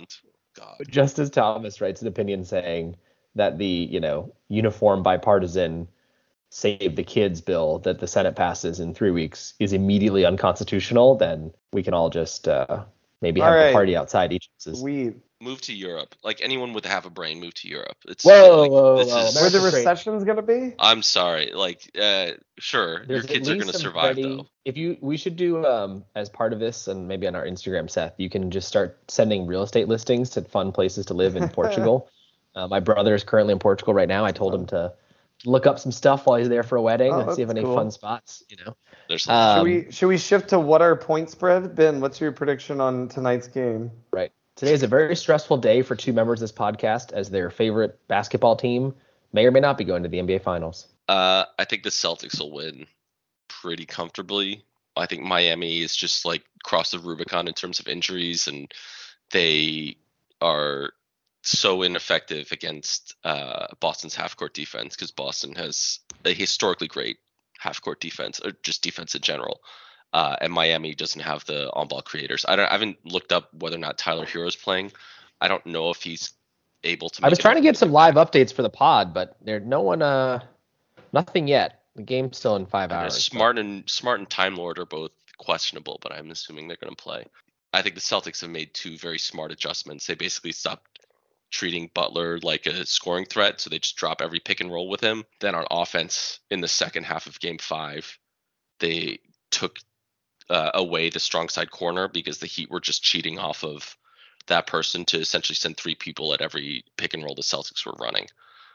Justice 0.88 1.30
Thomas 1.30 1.80
writes 1.80 2.02
an 2.02 2.08
opinion 2.08 2.44
saying 2.44 2.96
that 3.36 3.58
the 3.58 3.66
you 3.66 4.00
know 4.00 4.32
uniform 4.48 5.02
bipartisan 5.02 5.88
save 6.50 6.96
the 6.96 7.04
kids 7.04 7.40
bill 7.40 7.80
that 7.80 7.98
the 7.98 8.06
Senate 8.06 8.36
passes 8.36 8.80
in 8.80 8.94
three 8.94 9.10
weeks 9.10 9.54
is 9.58 9.72
immediately 9.72 10.24
unconstitutional, 10.24 11.16
then 11.16 11.52
we 11.72 11.82
can 11.82 11.92
all 11.92 12.08
just 12.08 12.48
uh, 12.48 12.84
maybe 13.20 13.40
have 13.40 13.52
right. 13.52 13.66
a 13.66 13.72
party 13.72 13.96
outside 13.96 14.32
each. 14.32 14.48
We 14.80 15.14
move 15.40 15.60
to 15.62 15.74
Europe. 15.74 16.14
Like 16.22 16.40
anyone 16.40 16.72
with 16.72 16.84
half 16.84 17.04
a 17.04 17.10
brain, 17.10 17.40
move 17.40 17.54
to 17.54 17.68
Europe. 17.68 17.96
It's 18.08 18.24
whoa, 18.24 18.62
like, 18.62 18.70
whoa, 18.70 18.96
this 18.96 19.08
whoa. 19.08 19.26
Is, 19.26 19.34
Where 19.34 19.50
the 19.50 19.60
recession's 19.60 20.24
gonna 20.24 20.42
be? 20.42 20.74
I'm 20.78 21.02
sorry. 21.02 21.52
Like, 21.52 21.90
uh, 22.00 22.32
sure, 22.58 23.04
There's 23.06 23.24
your 23.24 23.34
kids 23.34 23.48
are 23.50 23.56
gonna 23.56 23.72
survive 23.72 24.16
ready, 24.16 24.22
though. 24.22 24.46
If 24.64 24.76
you, 24.76 24.96
we 25.00 25.16
should 25.16 25.36
do 25.36 25.64
um 25.66 26.04
as 26.14 26.28
part 26.28 26.52
of 26.52 26.58
this, 26.58 26.88
and 26.88 27.06
maybe 27.06 27.26
on 27.26 27.34
our 27.34 27.44
Instagram, 27.44 27.90
Seth, 27.90 28.14
you 28.18 28.30
can 28.30 28.50
just 28.50 28.68
start 28.68 28.98
sending 29.08 29.46
real 29.46 29.62
estate 29.62 29.88
listings 29.88 30.30
to 30.30 30.42
fun 30.42 30.72
places 30.72 31.06
to 31.06 31.14
live 31.14 31.36
in 31.36 31.48
Portugal. 31.60 32.08
Uh, 32.56 32.66
my 32.66 32.80
brother 32.80 33.14
is 33.14 33.22
currently 33.22 33.52
in 33.52 33.58
Portugal 33.58 33.94
right 33.94 34.08
now. 34.08 34.24
I 34.24 34.32
told 34.32 34.54
him 34.54 34.66
to 34.66 34.92
look 35.44 35.66
up 35.66 35.78
some 35.78 35.92
stuff 35.92 36.26
while 36.26 36.38
he's 36.38 36.48
there 36.48 36.62
for 36.62 36.76
a 36.76 36.82
wedding 36.82 37.12
oh, 37.12 37.20
and 37.20 37.34
see 37.34 37.42
if 37.42 37.50
any 37.50 37.62
cool. 37.62 37.76
fun 37.76 37.90
spots. 37.90 38.42
You 38.48 38.56
know. 38.64 38.76
There's 39.08 39.28
um, 39.28 39.58
should 39.58 39.64
we 39.64 39.92
should 39.92 40.06
we 40.08 40.18
shift 40.18 40.48
to 40.48 40.58
what 40.58 40.82
our 40.82 40.96
point 40.96 41.30
spread? 41.30 41.76
Ben, 41.76 42.00
what's 42.00 42.20
your 42.20 42.32
prediction 42.32 42.80
on 42.80 43.08
tonight's 43.08 43.46
game? 43.46 43.90
Right. 44.10 44.32
Today 44.56 44.72
is 44.72 44.82
a 44.82 44.86
very 44.86 45.14
stressful 45.14 45.58
day 45.58 45.82
for 45.82 45.94
two 45.94 46.14
members 46.14 46.40
of 46.40 46.48
this 46.48 46.58
podcast 46.58 47.12
as 47.12 47.28
their 47.28 47.50
favorite 47.50 48.00
basketball 48.08 48.56
team 48.56 48.94
may 49.34 49.44
or 49.44 49.50
may 49.50 49.60
not 49.60 49.76
be 49.76 49.84
going 49.84 50.02
to 50.02 50.08
the 50.08 50.18
NBA 50.18 50.42
Finals. 50.42 50.86
Uh, 51.08 51.44
I 51.58 51.66
think 51.66 51.82
the 51.82 51.90
Celtics 51.90 52.40
will 52.40 52.52
win 52.52 52.86
pretty 53.48 53.84
comfortably. 53.84 54.64
I 54.96 55.04
think 55.04 55.22
Miami 55.22 55.82
is 55.82 55.94
just 55.94 56.24
like 56.24 56.42
cross 56.64 56.92
the 56.92 56.98
Rubicon 56.98 57.48
in 57.48 57.52
terms 57.52 57.80
of 57.80 57.86
injuries, 57.86 58.48
and 58.48 58.72
they 59.30 59.98
are 60.40 60.90
so 61.50 61.82
ineffective 61.82 62.52
against 62.52 63.14
uh, 63.24 63.66
Boston's 63.80 64.14
half 64.14 64.36
court 64.36 64.54
defense 64.54 64.94
because 64.94 65.10
Boston 65.10 65.54
has 65.54 66.00
a 66.24 66.32
historically 66.32 66.88
great 66.88 67.18
half 67.58 67.80
court 67.80 68.00
defense, 68.00 68.40
or 68.40 68.52
just 68.62 68.82
defense 68.82 69.14
in 69.14 69.22
general. 69.22 69.60
Uh, 70.12 70.36
and 70.40 70.52
Miami 70.52 70.94
doesn't 70.94 71.20
have 71.20 71.44
the 71.46 71.70
on-ball 71.72 72.02
creators. 72.02 72.44
I, 72.46 72.54
I, 72.54 72.70
haven't 72.70 72.98
looked 73.04 73.32
up 73.32 73.52
whether 73.52 73.76
or 73.76 73.80
not 73.80 73.98
Tyler 73.98 74.24
Herro's 74.24 74.56
playing. 74.56 74.92
I 75.40 75.48
don't 75.48 75.66
know 75.66 75.90
if 75.90 76.02
he's 76.02 76.32
able 76.84 77.10
to. 77.10 77.24
I 77.24 77.28
was 77.28 77.38
trying 77.38 77.56
to 77.56 77.60
get 77.60 77.76
some 77.76 77.92
live 77.92 78.14
updates 78.14 78.52
for 78.52 78.62
the 78.62 78.70
pod, 78.70 79.12
but 79.12 79.36
there's 79.42 79.66
no 79.66 79.82
one. 79.82 80.02
Uh, 80.02 80.40
nothing 81.12 81.48
yet. 81.48 81.82
The 81.96 82.02
game's 82.02 82.36
still 82.36 82.56
in 82.56 82.66
five 82.66 82.92
hours. 82.92 83.22
Smart 83.22 83.58
and 83.58 83.88
Smart 83.88 84.20
and 84.20 84.30
Time 84.30 84.56
Lord 84.56 84.78
are 84.78 84.86
both 84.86 85.12
questionable, 85.38 85.98
but 86.00 86.12
I'm 86.12 86.30
assuming 86.30 86.68
they're 86.68 86.78
going 86.80 86.94
to 86.94 87.02
play. 87.02 87.26
I 87.72 87.82
think 87.82 87.94
the 87.94 88.00
Celtics 88.00 88.40
have 88.40 88.50
made 88.50 88.72
two 88.72 88.96
very 88.96 89.18
smart 89.18 89.52
adjustments. 89.52 90.06
They 90.06 90.14
basically 90.14 90.52
stopped 90.52 90.95
treating 91.50 91.90
Butler 91.94 92.38
like 92.42 92.66
a 92.66 92.86
scoring 92.86 93.24
threat, 93.24 93.60
so 93.60 93.70
they 93.70 93.78
just 93.78 93.96
drop 93.96 94.20
every 94.20 94.40
pick 94.40 94.60
and 94.60 94.70
roll 94.70 94.88
with 94.88 95.00
him. 95.00 95.24
Then 95.40 95.54
on 95.54 95.66
offense, 95.70 96.40
in 96.50 96.60
the 96.60 96.68
second 96.68 97.04
half 97.04 97.26
of 97.26 97.40
Game 97.40 97.58
Five, 97.58 98.18
they 98.80 99.20
took 99.50 99.78
uh, 100.50 100.70
away 100.74 101.10
the 101.10 101.20
strong 101.20 101.48
side 101.48 101.70
corner 101.70 102.08
because 102.08 102.38
the 102.38 102.46
Heat 102.46 102.70
were 102.70 102.80
just 102.80 103.02
cheating 103.02 103.38
off 103.38 103.64
of 103.64 103.96
that 104.46 104.66
person 104.66 105.04
to 105.06 105.18
essentially 105.18 105.56
send 105.56 105.76
three 105.76 105.94
people 105.94 106.32
at 106.32 106.40
every 106.40 106.84
pick 106.96 107.14
and 107.14 107.24
roll 107.24 107.34
the 107.34 107.42
Celtics 107.42 107.84
were 107.84 107.96
running. 107.98 108.26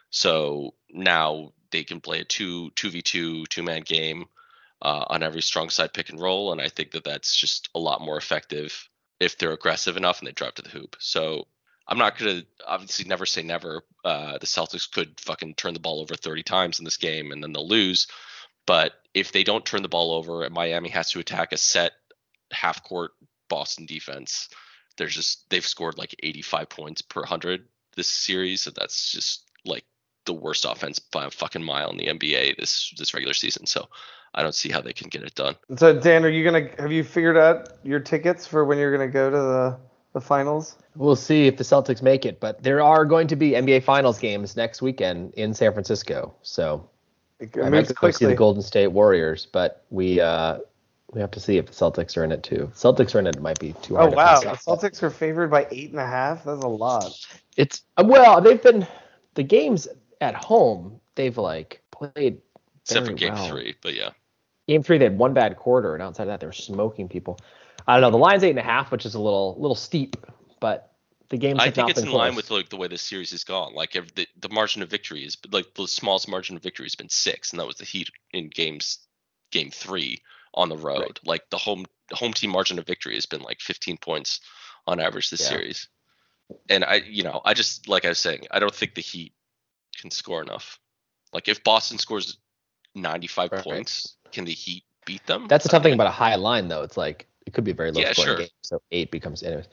So 0.10 0.74
now 0.90 1.54
they 1.72 1.84
can 1.84 2.02
play 2.02 2.20
a 2.20 2.26
two 2.26 2.72
two 2.72 2.90
v 2.90 3.02
two 3.02 3.46
two 3.46 3.64
man 3.64 3.82
game 3.82 4.26
uh, 4.82 5.06
on 5.08 5.24
every 5.24 5.42
strong 5.42 5.70
side 5.70 5.94
pick 5.94 6.10
and 6.10 6.20
roll, 6.20 6.52
and 6.52 6.60
I 6.60 6.68
think 6.68 6.92
that 6.92 7.04
that's 7.04 7.36
just 7.36 7.70
a 7.76 7.80
lot 7.80 8.02
more 8.02 8.18
effective 8.18 8.90
if 9.20 9.38
they're 9.38 9.54
aggressive 9.54 9.98
enough 9.98 10.20
and 10.20 10.28
they 10.28 10.34
drive 10.34 10.56
to 10.56 10.62
the 10.64 10.70
hoop. 10.70 10.96
So 11.00 11.48
I'm 11.92 11.98
not 11.98 12.18
gonna 12.18 12.44
obviously 12.66 13.04
never 13.04 13.26
say 13.26 13.44
never. 13.44 13.84
Uh, 14.06 14.38
the 14.38 14.48
Celtics 14.48 14.90
could 14.90 15.20
fucking 15.20 15.56
turn 15.56 15.74
the 15.74 15.80
ball 15.82 16.00
over 16.00 16.16
30 16.16 16.42
times 16.42 16.80
in 16.80 16.86
this 16.86 16.96
game 16.96 17.34
and 17.34 17.44
then 17.44 17.52
they'll 17.52 17.68
lose. 17.68 18.08
But 18.66 18.94
if 19.14 19.34
they 19.34 19.44
don't 19.44 19.66
turn 19.66 19.82
the 19.82 19.90
ball 19.90 20.14
over 20.14 20.46
and 20.46 20.54
Miami 20.54 20.88
has 20.88 21.12
to 21.12 21.20
attack 21.20 21.52
a 21.52 21.58
set 21.58 21.92
half 22.54 22.82
court 22.86 23.12
Boston 23.50 23.86
defense, 23.86 24.48
there's 24.98 25.14
just 25.14 25.50
they've 25.50 25.66
scored 25.66 25.98
like 25.98 26.16
85 26.24 26.70
points 26.70 27.02
per 27.02 27.20
100 27.20 27.66
this 27.98 28.08
series, 28.08 28.68
and 28.68 28.76
that's 28.76 29.12
just 29.12 29.50
like 29.66 29.84
the 30.26 30.34
worst 30.34 30.64
offense 30.64 31.00
by 31.00 31.26
a 31.26 31.30
fucking 31.30 31.64
mile 31.64 31.90
in 31.90 31.98
the 31.98 32.08
NBA 32.08 32.56
this 32.56 32.94
this 32.98 33.14
regular 33.14 33.34
season. 33.34 33.66
So 33.66 33.90
I 34.34 34.44
don't 34.44 34.56
see 34.56 34.70
how 34.70 34.80
they 34.80 34.94
can 34.94 35.10
get 35.10 35.24
it 35.24 35.36
done. 35.36 35.58
So 35.76 36.00
Dan, 36.00 36.24
are 36.24 36.30
you 36.30 36.46
gonna 36.46 36.70
have 36.80 36.94
you 36.94 37.04
figured 37.04 37.38
out 37.38 37.68
your 37.84 38.00
tickets 38.00 38.48
for 38.48 38.64
when 38.64 38.78
you're 38.78 38.96
gonna 38.96 39.12
go 39.12 39.30
to 39.30 39.38
the 39.38 39.91
the 40.14 40.22
finals? 40.22 40.78
We'll 40.96 41.16
see 41.16 41.48
if 41.48 41.58
the 41.58 41.64
Celtics 41.64 42.02
make 42.02 42.26
it, 42.26 42.40
but 42.40 42.62
there 42.64 42.82
are 42.82 43.06
going 43.06 43.28
to 43.28 43.36
be 43.36 43.52
NBA 43.52 43.84
Finals 43.84 44.20
games 44.20 44.56
next 44.56 44.82
weekend 44.82 45.34
in 45.36 45.54
San 45.54 45.72
Francisco. 45.74 46.34
So 46.42 46.90
it 47.40 47.56
I 47.62 47.70
might 47.70 47.94
go 47.96 48.12
see 48.12 48.26
the 48.26 48.36
Golden 48.36 48.62
State 48.62 48.88
Warriors, 48.88 49.48
but 49.52 49.86
we 49.90 50.20
uh, 50.20 50.60
we 51.12 51.22
have 51.22 51.32
to 51.32 51.40
see 51.40 51.58
if 51.58 51.68
the 51.68 51.74
Celtics 51.74 52.18
are 52.18 52.24
in 52.24 52.32
it 52.32 52.44
too. 52.44 52.72
Celtics 52.74 53.16
are 53.16 53.20
in 53.20 53.28
it. 53.28 53.36
it 53.36 53.42
might 53.42 53.60
be 53.60 53.74
too 53.82 53.96
hard. 53.96 54.14
Oh 54.14 54.16
wow, 54.16 54.40
the 54.40 54.50
Celtics 54.50 55.02
are 55.04 55.10
favored 55.10 55.50
by 55.50 55.68
eight 55.72 55.92
and 55.92 56.00
a 56.00 56.06
half. 56.06 56.44
That's 56.44 56.64
a 56.64 56.68
lot. 56.68 57.12
It's 57.58 57.84
uh, 57.98 58.04
well, 58.06 58.42
they've 58.42 58.62
been 58.62 58.86
the 59.36 59.44
games. 59.44 59.88
at 60.20 60.36
home, 60.36 61.00
they've 61.16 61.38
like 61.38 61.82
played 61.92 62.42
except 62.82 63.08
for 63.08 63.14
game 63.14 63.34
well. 63.34 63.48
three. 63.48 63.76
But 63.82 63.96
yeah, 63.96 64.12
Game 64.68 64.84
three, 64.84 64.98
they 64.98 65.06
had 65.06 65.18
one 65.18 65.34
bad 65.34 65.58
quarter, 65.58 65.96
and 65.96 66.04
outside 66.04 66.24
of 66.24 66.28
that, 66.30 66.40
they 66.40 66.46
were 66.46 66.54
smoking 66.54 67.10
people. 67.10 67.38
I 67.88 67.94
don't 67.96 68.02
know. 68.02 68.12
The 68.12 68.18
line's 68.18 68.44
eight 68.44 68.52
and 68.52 68.60
a 68.60 68.64
half, 68.64 68.92
which 68.92 69.06
is 69.06 69.16
a 69.16 69.20
little 69.20 69.56
little 69.60 69.76
steep, 69.76 70.16
but 70.60 70.92
the 71.30 71.38
games. 71.38 71.60
I 71.62 71.70
think 71.72 71.90
it's 71.90 72.02
in 72.02 72.12
line 72.12 72.36
with 72.36 72.52
like 72.52 72.70
the 72.70 72.78
way 72.78 72.88
the 72.88 72.98
series 72.98 73.32
has 73.32 73.44
gone. 73.44 73.74
Like 73.74 73.96
if 73.96 74.14
the 74.16 74.28
the 74.40 74.50
margin 74.50 74.82
of 74.82 74.90
victory 74.90 75.26
is 75.26 75.38
like 75.52 75.74
the 75.76 75.88
smallest 75.88 76.28
margin 76.28 76.56
of 76.56 76.64
victory 76.64 76.86
has 76.86 76.96
been 76.96 77.10
six, 77.10 77.52
and 77.52 77.60
that 77.60 77.66
was 77.68 77.78
the 77.78 77.86
Heat 77.86 78.10
in 78.32 78.50
games 78.50 79.00
game 79.52 79.72
three 79.72 80.20
on 80.54 80.70
the 80.70 80.78
road. 80.78 81.02
Right. 81.02 81.20
Like 81.26 81.50
the 81.50 81.58
home 81.58 81.86
the 82.10 82.16
home 82.16 82.34
team 82.34 82.52
margin 82.52 82.80
of 82.80 82.86
victory 82.86 83.16
has 83.16 83.26
been 83.26 83.42
like 83.42 83.62
15 83.62 83.98
points 83.98 84.42
on 84.88 85.00
average 85.00 85.30
this 85.30 85.42
Yeah. 85.42 85.48
series. 85.48 85.88
And 86.70 86.84
I 86.84 86.96
you 86.96 87.24
know 87.24 87.42
I 87.46 87.54
just 87.54 87.88
like 87.88 88.06
I 88.06 88.10
was 88.10 88.20
saying 88.20 88.48
I 88.52 88.60
don't 88.60 88.74
think 88.76 88.96
the 88.96 89.02
Heat 89.02 89.34
can 90.00 90.12
score 90.12 90.42
enough. 90.42 90.80
Like 91.34 91.48
if 91.48 91.64
Boston 91.64 91.98
scores 91.98 92.38
95 92.96 93.52
Right. 93.52 93.64
points, 93.64 94.16
can 94.32 94.46
the 94.46 94.52
Heat 94.52 94.84
beat 95.06 95.26
them? 95.26 95.48
That's 95.48 95.64
the 95.64 95.70
tough 95.70 95.84
thing 95.84 95.94
about 95.94 96.08
a 96.08 96.12
high 96.12 96.36
line, 96.36 96.68
though. 96.68 96.84
It's 96.84 96.98
like 96.98 97.28
it 97.46 97.54
could 97.54 97.64
be 97.64 97.72
a 97.72 97.74
very 97.74 97.92
low 97.92 98.02
Yeah, 98.02 98.14
scoring 98.14 98.28
sure. 98.30 98.38
game. 98.40 98.48
So 98.62 98.82
eight 98.92 99.12
becomes 99.12 99.44
anyways. 99.44 99.68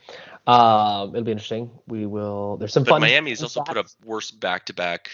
Um, 0.46 1.10
it'll 1.10 1.24
be 1.24 1.32
interesting. 1.32 1.70
We 1.86 2.06
will. 2.06 2.56
There's 2.56 2.72
some 2.72 2.84
But 2.84 2.90
fun. 2.90 3.00
Miami 3.02 3.30
has 3.30 3.42
also 3.42 3.62
put 3.62 3.76
up 3.76 3.86
stats. 3.86 3.96
worst 4.04 4.40
back-to-back 4.40 5.10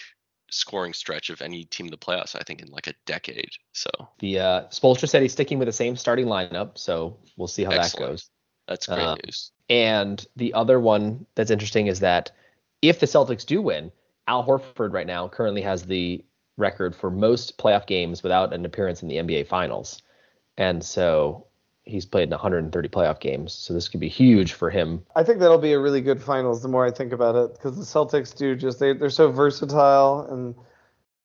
scoring 0.51 0.93
stretch 0.93 1.31
of 1.31 1.43
any 1.43 1.65
team 1.65 1.87
in 1.87 1.91
the 1.91 1.97
playoffs. 1.99 2.37
I 2.37 2.43
think 2.47 2.63
in 2.63 2.69
like 2.69 2.87
a 2.87 2.95
decade. 3.07 3.51
So 3.73 3.91
The 4.21 4.39
uh, 4.39 4.61
Spoelstra 4.69 5.09
said 5.09 5.23
he's 5.23 5.33
sticking 5.33 5.59
with 5.59 5.67
the 5.67 5.73
same 5.73 5.97
starting 5.97 6.27
lineup, 6.27 6.79
so 6.79 7.19
we'll 7.37 7.49
see 7.49 7.65
how 7.65 7.71
that 7.71 7.95
goes. 7.99 8.31
that's 8.69 8.87
great 8.87 9.01
Uh, 9.01 9.17
news. 9.25 9.51
And 9.69 10.25
the 10.37 10.55
other 10.55 10.79
one 10.79 11.27
that's 11.35 11.51
interesting 11.51 11.87
is 11.89 12.01
that 12.01 12.31
if 12.83 13.01
the 13.01 13.07
Celtics 13.07 13.45
do 13.47 13.63
win, 13.63 13.91
Al 14.29 14.45
Horford 14.47 14.93
right 14.93 15.07
now 15.07 15.27
currently 15.29 15.63
has 15.63 15.83
the 15.85 16.25
record 16.57 16.95
for 16.95 17.11
most 17.11 17.59
playoff 17.59 17.87
games 17.87 18.23
without 18.23 18.53
an 18.53 18.65
appearance 18.65 19.03
in 19.03 19.09
the 19.09 19.17
NBA 19.17 19.49
Finals. 19.49 20.03
And 20.57 20.85
so 20.85 21.47
he's 21.85 22.07
played 22.07 22.25
in 22.25 22.31
130 22.31 22.89
playoff 22.89 23.21
games. 23.21 23.53
So 23.53 23.75
this 23.75 23.89
could 23.89 24.01
be 24.01 24.09
huge 24.09 24.55
for 24.55 24.71
him. 24.71 25.05
I 25.15 25.23
think 25.23 25.39
that'll 25.39 25.59
be 25.59 25.73
a 25.73 25.81
really 25.81 26.01
good 26.01 26.23
finals. 26.23 26.63
The 26.63 26.69
more 26.69 26.85
I 26.85 26.91
think 26.91 27.13
about 27.13 27.37
it, 27.37 27.55
because 27.55 27.77
the 27.77 27.83
Celtics 27.83 28.37
do 28.37 28.57
just 28.57 28.79
they 28.79 28.93
they're 28.93 29.11
so 29.11 29.31
versatile, 29.31 30.27
and 30.31 30.55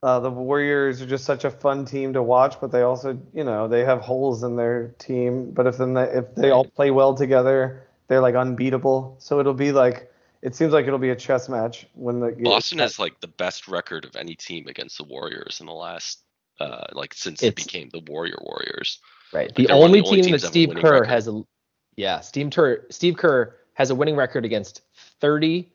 uh, 0.04 0.20
the 0.20 0.30
Warriors 0.30 1.02
are 1.02 1.06
just 1.06 1.26
such 1.26 1.46
a 1.46 1.52
fun 1.52 1.86
team 1.86 2.14
to 2.14 2.24
watch. 2.24 2.60
But 2.60 2.72
they 2.72 2.82
also, 2.82 3.20
you 3.34 3.44
know, 3.44 3.68
they 3.68 3.84
have 3.84 4.02
holes 4.02 4.44
in 4.44 4.56
their 4.56 4.90
team. 5.00 5.52
But 5.52 5.68
if 5.68 5.78
then 5.78 5.94
they, 5.94 6.04
if 6.04 6.36
they 6.36 6.52
all 6.52 6.66
play 6.66 6.92
well 6.92 7.14
together, 7.16 7.88
they're 8.08 8.22
like 8.22 8.36
unbeatable. 8.36 9.16
So 9.20 9.40
it'll 9.40 9.54
be 9.54 9.72
like 9.72 10.12
it 10.42 10.56
seems 10.56 10.74
like 10.74 10.88
it'll 10.88 11.00
be 11.00 11.10
a 11.10 11.16
chess 11.16 11.50
match 11.50 11.88
when 11.94 12.20
the 12.20 12.32
Boston 12.32 12.80
has 12.80 13.00
like 13.00 13.20
the 13.20 13.28
best 13.28 13.68
record 13.68 14.06
of 14.06 14.16
any 14.16 14.36
team 14.36 14.68
against 14.68 14.98
the 14.98 15.04
Warriors 15.04 15.60
in 15.60 15.66
the 15.66 15.74
last 15.74 16.20
uh 16.60 16.88
like 16.92 17.14
since 17.14 17.42
it 17.44 17.56
became 17.56 17.90
the 17.90 18.02
Warrior 18.02 18.40
Warriors. 18.42 19.00
Right. 19.34 19.54
The 19.56 19.68
they're 19.68 19.76
one 19.76 19.84
of 19.86 19.90
only 19.90 20.02
the 20.02 20.08
only 20.08 20.22
team 20.24 20.32
that 20.32 20.40
teams 20.40 20.42
that 20.42 20.48
have 20.48 20.50
a 20.50 20.52
Steve 20.52 20.76
Kerr 20.76 20.92
record. 20.94 21.08
has 21.08 21.28
a 21.28 21.42
yeah, 21.96 22.20
Steve 22.22 22.50
Kerr 22.52 22.86
Steve 22.90 23.18
Kerr 23.18 23.56
has 23.74 23.90
a 23.90 23.96
winning 23.96 24.16
record 24.16 24.46
against 24.46 24.82
30 25.22 25.70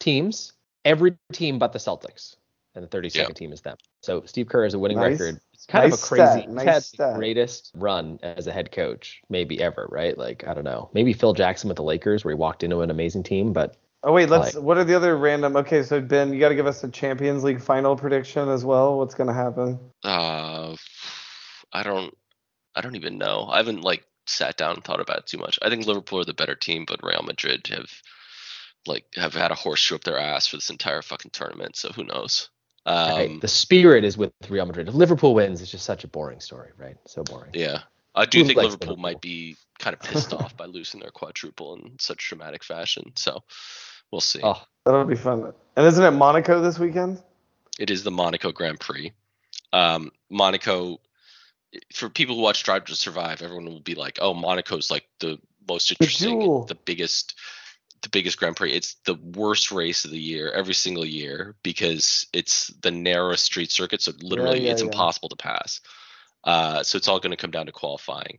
teams, 0.00 0.52
every 0.84 1.16
team 1.32 1.58
but 1.58 1.72
the 1.72 1.78
Celtics. 1.78 2.36
And 2.76 2.82
the 2.82 2.88
32nd 2.88 3.14
Yeah. 3.14 3.24
team 3.34 3.52
is 3.52 3.60
them. 3.60 3.76
So 4.02 4.22
Steve 4.26 4.48
Kerr 4.48 4.64
has 4.64 4.74
a 4.74 4.78
winning 4.80 4.98
Nice- 4.98 5.20
record. 5.20 5.40
It's 5.52 5.64
kind 5.66 5.84
nice 5.88 5.94
of 5.94 6.02
a 6.04 6.06
crazy 6.08 6.24
stat, 6.26 6.44
he's 6.46 6.54
nice 6.54 6.64
had 6.66 6.82
stat. 6.82 7.16
greatest 7.16 7.70
run 7.76 8.18
as 8.24 8.48
a 8.48 8.52
head 8.52 8.72
coach 8.72 9.20
maybe 9.30 9.62
ever, 9.62 9.86
right? 9.92 10.18
Like 10.18 10.46
I 10.48 10.54
don't 10.54 10.64
know. 10.64 10.90
Maybe 10.92 11.12
Phil 11.12 11.32
Jackson 11.34 11.68
with 11.68 11.76
the 11.76 11.84
Lakers 11.84 12.24
where 12.24 12.34
he 12.34 12.38
walked 12.38 12.64
into 12.64 12.80
an 12.80 12.90
amazing 12.90 13.22
team, 13.22 13.52
but 13.52 13.76
Oh 14.02 14.12
wait, 14.12 14.28
let's. 14.28 14.54
like- 14.54 14.62
what 14.64 14.76
are 14.76 14.82
the 14.84 14.94
other 14.94 15.16
random? 15.16 15.54
Okay, 15.56 15.82
so 15.84 16.00
Ben, 16.00 16.32
you 16.34 16.40
got 16.40 16.48
to 16.50 16.54
give 16.56 16.66
us 16.66 16.82
a 16.84 16.88
Champions 16.88 17.42
League 17.44 17.60
final 17.62 17.96
prediction 17.96 18.48
as 18.48 18.64
well. 18.64 18.98
What's 18.98 19.14
gonna 19.14 19.32
happen? 19.32 19.78
Uh 20.02 20.74
I 21.72 21.82
don't 21.84 22.12
I 22.74 22.80
don't 22.80 22.96
even 22.96 23.18
know. 23.18 23.46
I 23.50 23.58
haven't 23.58 23.82
like 23.82 24.04
sat 24.26 24.56
down 24.56 24.74
and 24.74 24.84
thought 24.84 25.00
about 25.00 25.18
it 25.18 25.26
too 25.26 25.38
much. 25.38 25.58
I 25.62 25.68
think 25.68 25.86
Liverpool 25.86 26.20
are 26.20 26.24
the 26.24 26.34
better 26.34 26.54
team, 26.54 26.84
but 26.86 27.02
Real 27.02 27.22
Madrid 27.22 27.66
have 27.68 27.90
like 28.86 29.04
have 29.16 29.34
had 29.34 29.50
a 29.50 29.54
horseshoe 29.54 29.94
up 29.94 30.04
their 30.04 30.18
ass 30.18 30.46
for 30.46 30.56
this 30.56 30.70
entire 30.70 31.02
fucking 31.02 31.30
tournament, 31.30 31.76
so 31.76 31.90
who 31.92 32.04
knows? 32.04 32.50
Um 32.86 33.16
right, 33.16 33.40
the 33.40 33.48
spirit 33.48 34.04
is 34.04 34.18
with 34.18 34.32
Real 34.48 34.66
Madrid. 34.66 34.88
If 34.88 34.94
Liverpool 34.94 35.34
wins, 35.34 35.62
it's 35.62 35.70
just 35.70 35.86
such 35.86 36.04
a 36.04 36.08
boring 36.08 36.40
story, 36.40 36.70
right? 36.78 36.96
So 37.06 37.22
boring. 37.22 37.50
Yeah. 37.54 37.80
I 38.14 38.26
do 38.26 38.38
Who 38.38 38.44
think 38.44 38.56
Liverpool, 38.58 38.88
Liverpool? 38.90 38.96
might 39.02 39.20
be 39.20 39.56
kind 39.78 39.94
of 39.94 40.00
pissed 40.00 40.32
off 40.32 40.56
by 40.56 40.66
losing 40.66 41.00
their 41.00 41.10
quadruple 41.10 41.74
in 41.74 41.96
such 41.98 42.28
dramatic 42.28 42.62
fashion. 42.62 43.12
So 43.16 43.42
we'll 44.12 44.20
see. 44.20 44.40
Oh, 44.42 44.62
That'll 44.84 45.04
be 45.04 45.16
fun. 45.16 45.52
And 45.76 45.86
isn't 45.86 46.04
it 46.04 46.12
Monaco 46.12 46.60
this 46.60 46.78
weekend? 46.78 47.20
It 47.78 47.90
is 47.90 48.04
the 48.04 48.12
Monaco 48.12 48.52
Grand 48.52 48.78
Prix. 48.78 49.12
Um, 49.72 50.12
Monaco, 50.30 51.00
for 51.92 52.08
people 52.08 52.36
who 52.36 52.42
watch 52.42 52.62
Drive 52.62 52.84
to 52.86 52.96
Survive, 52.96 53.42
everyone 53.42 53.66
will 53.66 53.80
be 53.80 53.94
like, 53.94 54.18
"Oh, 54.20 54.34
Monaco's 54.34 54.90
like 54.90 55.06
the 55.20 55.38
most 55.68 55.90
interesting, 55.90 56.40
jewel. 56.40 56.64
the 56.64 56.74
biggest, 56.74 57.34
the 58.02 58.08
biggest 58.08 58.38
Grand 58.38 58.56
Prix." 58.56 58.72
It's 58.72 58.94
the 59.04 59.14
worst 59.14 59.72
race 59.72 60.04
of 60.04 60.10
the 60.10 60.20
year 60.20 60.52
every 60.52 60.74
single 60.74 61.04
year 61.04 61.54
because 61.62 62.26
it's 62.32 62.68
the 62.82 62.90
narrowest 62.90 63.44
street 63.44 63.70
circuit, 63.70 64.02
so 64.02 64.12
literally 64.20 64.64
yeah, 64.64 64.72
it's 64.72 64.82
yeah. 64.82 64.88
impossible 64.88 65.28
to 65.30 65.36
pass. 65.36 65.80
Uh, 66.44 66.82
so 66.82 66.96
it's 66.96 67.08
all 67.08 67.20
going 67.20 67.30
to 67.30 67.36
come 67.36 67.50
down 67.50 67.66
to 67.66 67.72
qualifying. 67.72 68.36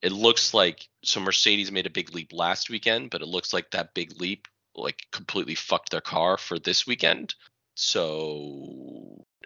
It 0.00 0.12
looks 0.12 0.54
like 0.54 0.88
so 1.02 1.20
Mercedes 1.20 1.72
made 1.72 1.86
a 1.86 1.90
big 1.90 2.14
leap 2.14 2.32
last 2.32 2.70
weekend, 2.70 3.10
but 3.10 3.22
it 3.22 3.28
looks 3.28 3.52
like 3.52 3.72
that 3.72 3.94
big 3.94 4.20
leap 4.20 4.46
like 4.74 5.06
completely 5.10 5.56
fucked 5.56 5.90
their 5.90 6.00
car 6.00 6.38
for 6.38 6.58
this 6.58 6.86
weekend. 6.86 7.34
So 7.74 8.97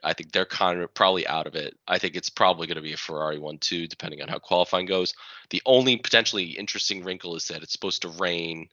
I 0.03 0.13
think 0.15 0.33
they're 0.33 0.45
kind 0.45 0.81
of 0.81 0.93
probably 0.95 1.27
out 1.27 1.47
of 1.47 1.55
it. 1.55 1.77
I 1.87 1.99
think 1.99 2.17
it's 2.17 2.31
probably 2.31 2.67
going 2.67 2.77
to 2.77 2.83
be 2.83 2.93
a 2.93 2.97
Ferrari 2.97 3.39
one 3.39 3.59
too, 3.59 3.87
depending 3.87 4.21
on 4.23 4.29
how 4.29 4.39
qualifying 4.39 4.87
goes. 4.87 5.15
The 5.51 5.63
only 5.67 5.97
potentially 5.97 6.47
interesting 6.51 7.05
wrinkle 7.05 7.37
is 7.37 7.49
that 7.49 7.63
it's 7.63 7.73
supposed 7.73 8.03
to 8.03 8.09
rain 8.09 8.69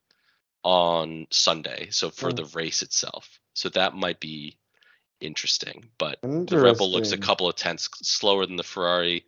on 0.63 1.27
Sunday, 1.31 1.87
so 1.91 2.09
for 2.09 2.29
Hmm. 2.29 2.35
the 2.35 2.45
race 2.45 2.81
itself. 2.81 3.39
So 3.53 3.69
that 3.69 3.93
might 3.95 4.19
be 4.19 4.57
interesting. 5.21 5.89
But 5.97 6.19
the 6.21 6.59
Red 6.59 6.77
Bull 6.77 6.91
looks 6.91 7.11
a 7.11 7.17
couple 7.17 7.47
of 7.47 7.55
tenths 7.55 7.89
slower 8.01 8.45
than 8.45 8.55
the 8.55 8.63
Ferrari, 8.63 9.25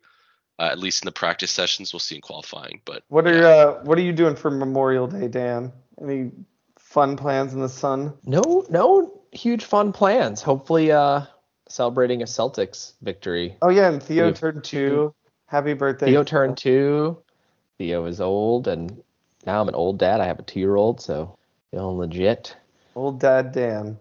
uh, 0.58 0.64
at 0.70 0.78
least 0.78 1.02
in 1.02 1.06
the 1.06 1.12
practice 1.12 1.50
sessions. 1.50 1.92
We'll 1.92 2.00
see 2.00 2.16
in 2.16 2.20
qualifying. 2.20 2.80
But 2.84 3.04
What 3.08 3.26
are 3.26 3.36
yeah. 3.38 3.48
uh, 3.48 3.82
what 3.84 3.98
are 3.98 4.02
you 4.02 4.12
doing 4.12 4.36
for 4.36 4.50
Memorial 4.50 5.06
Day, 5.06 5.28
Dan? 5.28 5.72
Any 6.00 6.30
fun 6.78 7.16
plans 7.16 7.54
in 7.54 7.60
the 7.60 7.68
sun? 7.68 8.14
no, 8.24 8.64
no 8.68 9.22
huge 9.32 9.64
fun 9.64 9.92
plans. 9.92 10.42
Hopefully, 10.42 10.92
uh, 10.92 11.22
celebrating 11.72 12.22
a 12.22 12.26
Celtics 12.26 12.92
victory. 13.02 13.56
Oh 13.62 13.70
yeah, 13.70 13.88
and 13.88 14.02
Theo 14.02 14.26
Theo- 14.26 14.32
turned 14.32 14.64
two. 14.64 14.90
Mm-hmm. 14.90 15.16
Happy 15.46 15.72
birthday. 15.74 16.06
Theo 16.06 16.22
turned 16.22 16.56
two. 16.58 17.18
Theo 17.78 18.04
is 18.04 18.20
old, 18.20 18.68
and 18.68 19.02
now 19.46 19.60
I'm 19.60 19.68
an 19.68 19.74
old 19.74 19.98
dad. 19.98 20.20
I 20.20 20.26
have 20.26 20.38
a 20.38 20.42
two-year-old, 20.42 21.00
so 21.00 21.36
feeling 21.70 21.96
legit. 21.98 22.56
Old 22.94 23.20
Dad 23.20 23.52
Dan. 23.52 23.98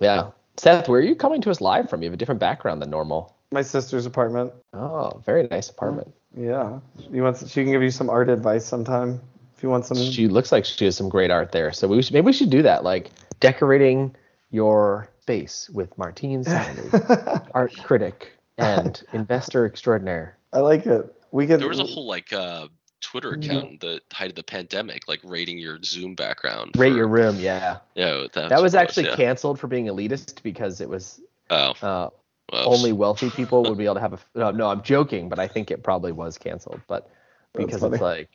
Yeah, 0.00 0.30
Seth, 0.56 0.88
where 0.88 1.00
are 1.00 1.04
you 1.04 1.14
coming 1.14 1.40
to 1.42 1.50
us 1.50 1.60
live 1.60 1.88
from? 1.88 2.02
You 2.02 2.06
have 2.06 2.14
a 2.14 2.16
different 2.16 2.40
background 2.40 2.82
than 2.82 2.90
normal. 2.90 3.34
My 3.52 3.62
sister's 3.62 4.06
apartment. 4.06 4.52
Oh, 4.72 5.22
very 5.24 5.46
nice 5.46 5.70
apartment. 5.70 6.12
Yeah. 6.36 6.80
You 7.12 7.22
want? 7.22 7.38
She 7.38 7.62
can 7.62 7.70
give 7.70 7.82
you 7.82 7.90
some 7.92 8.10
art 8.10 8.28
advice 8.28 8.66
sometime 8.66 9.20
if 9.56 9.62
you 9.62 9.68
want 9.68 9.86
some. 9.86 9.96
She 9.96 10.26
looks 10.26 10.50
like 10.50 10.64
she 10.64 10.84
has 10.86 10.96
some 10.96 11.08
great 11.08 11.30
art 11.30 11.52
there. 11.52 11.72
So 11.72 11.86
we 11.86 12.02
should, 12.02 12.12
maybe 12.12 12.26
we 12.26 12.32
should 12.32 12.50
do 12.50 12.62
that, 12.62 12.82
like 12.82 13.12
decorating 13.38 14.16
your 14.50 15.08
space 15.28 15.70
with 15.72 15.96
Martine 15.96 16.44
Simon, 16.44 16.90
art 17.54 17.74
critic 17.82 18.32
and 18.58 19.02
investor 19.14 19.64
extraordinaire. 19.64 20.36
I 20.52 20.58
like 20.60 20.84
it. 20.84 21.14
We 21.32 21.46
could. 21.46 21.60
there 21.60 21.68
was 21.68 21.80
a 21.80 21.84
whole 21.84 22.06
like 22.06 22.30
uh, 22.34 22.68
Twitter 23.00 23.30
Mhm. 23.32 23.42
account 23.44 23.64
in 23.70 23.78
the 23.80 24.00
height 24.12 24.28
of 24.28 24.36
the 24.36 24.42
pandemic, 24.42 25.08
like 25.08 25.20
rating 25.24 25.56
your 25.56 25.78
Zoom 25.82 26.14
background. 26.14 26.72
Rate 26.76 26.90
for- 26.90 26.96
your 26.98 27.08
room, 27.08 27.36
yeah. 27.38 27.78
Yeah, 27.94 28.26
that, 28.34 28.50
That 28.50 28.60
was 28.60 28.74
what 28.74 28.80
it 28.80 28.82
actually 28.82 29.06
yeah. 29.06 29.16
canceled 29.16 29.58
for 29.58 29.66
being 29.66 29.86
elitist 29.86 30.42
because 30.42 30.82
it 30.82 30.90
was 30.90 31.22
Oh, 31.48 31.70
uh, 31.80 32.10
well, 32.52 32.74
only 32.74 32.92
wealthy 32.92 33.30
people 33.30 33.62
would 33.62 33.78
be 33.78 33.84
able 33.86 33.94
to 33.94 34.00
have 34.02 34.12
a. 34.12 34.18
No, 34.34 34.50
no, 34.50 34.68
I'm 34.68 34.82
joking, 34.82 35.30
but 35.30 35.38
I 35.38 35.48
think 35.48 35.70
it 35.70 35.82
probably 35.82 36.12
was 36.12 36.36
canceled. 36.36 36.82
But 36.86 37.08
because 37.54 37.82
it's 37.82 38.00
like 38.02 38.28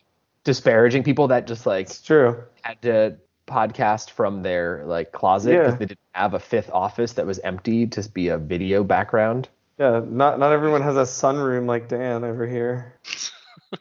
disparaging 0.43 1.03
people 1.03 1.27
that 1.27 1.45
just 1.45 1.67
like 1.67 1.85
It's 1.85 2.01
true. 2.01 2.43
had 2.63 2.81
to 2.81 3.17
podcast 3.49 4.11
from 4.11 4.43
their 4.43 4.83
like 4.85 5.11
closet 5.11 5.51
because 5.57 5.73
Yeah. 5.73 5.77
they 5.77 5.85
didn't 5.87 5.99
have 6.13 6.33
a 6.33 6.39
fifth 6.39 6.69
office 6.71 7.13
that 7.13 7.25
was 7.25 7.39
empty 7.39 7.87
to 7.87 8.09
be 8.09 8.29
a 8.29 8.37
video 8.37 8.83
background. 8.83 9.49
Yeah. 9.77 10.01
Not 10.05 10.39
not 10.39 10.51
everyone 10.53 10.81
has 10.81 10.95
a 10.97 11.01
sunroom 11.03 11.65
like 11.65 11.87
Dan 11.89 12.23
over 12.23 12.45
here. 12.47 12.95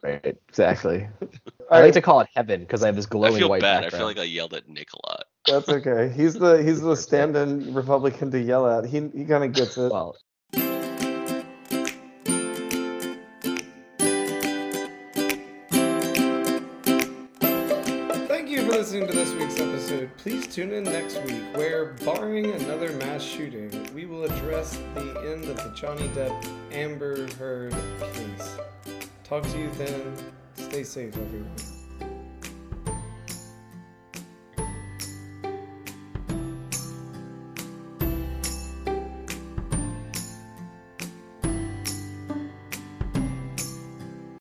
Right. 0.03 0.37
Exactly. 0.49 1.09
All 1.23 1.29
I 1.71 1.81
like 1.81 1.93
to 1.95 2.01
call 2.03 2.21
it 2.21 2.29
heaven 2.35 2.61
because 2.61 2.83
I 2.83 2.87
have 2.87 2.97
this 2.97 3.07
glowing 3.07 3.27
I 3.37 3.39
glowing 3.39 3.41
feel 3.41 3.49
white 3.51 3.61
bad. 3.63 3.85
I 3.85 3.91
feel 3.91 4.07
like 4.07 4.19
I 4.19 4.25
yelled 4.25 4.55
at 4.55 4.69
Nick 4.69 4.89
a 4.93 5.09
lot. 5.09 5.25
That's 5.47 5.69
okay. 5.69 6.13
He's 6.15 6.35
the 6.35 6.63
he's 6.63 6.81
the 6.81 6.95
stand-in 7.07 7.73
Republican 7.75 8.31
to 8.33 8.41
yell 8.41 8.67
at. 8.69 8.85
He 8.85 9.09
he 9.15 9.25
kind 9.25 9.45
of 9.45 9.53
gets 9.53 9.79
it. 9.79 9.91
well, 9.91 10.17
episode. 19.99 20.17
Please 20.19 20.47
tune 20.47 20.73
in 20.73 20.85
next 20.85 21.21
week, 21.23 21.43
where, 21.55 21.93
barring 22.05 22.47
another 22.53 22.93
mass 22.95 23.23
shooting, 23.23 23.71
we 23.95 24.07
will 24.07 24.25
address 24.25 24.79
the 24.95 25.33
end 25.33 25.45
of 25.45 25.57
the 25.57 25.73
Johnny 25.75 26.09
Depp 26.09 26.47
Amber 26.73 27.29
Heard 27.35 27.75
case. 28.13 28.57
Talk 29.25 29.45
to 29.45 29.59
you 29.59 29.71
then. 29.73 30.15
Stay 30.57 30.83
safe, 30.83 31.17
everyone. 31.17 31.78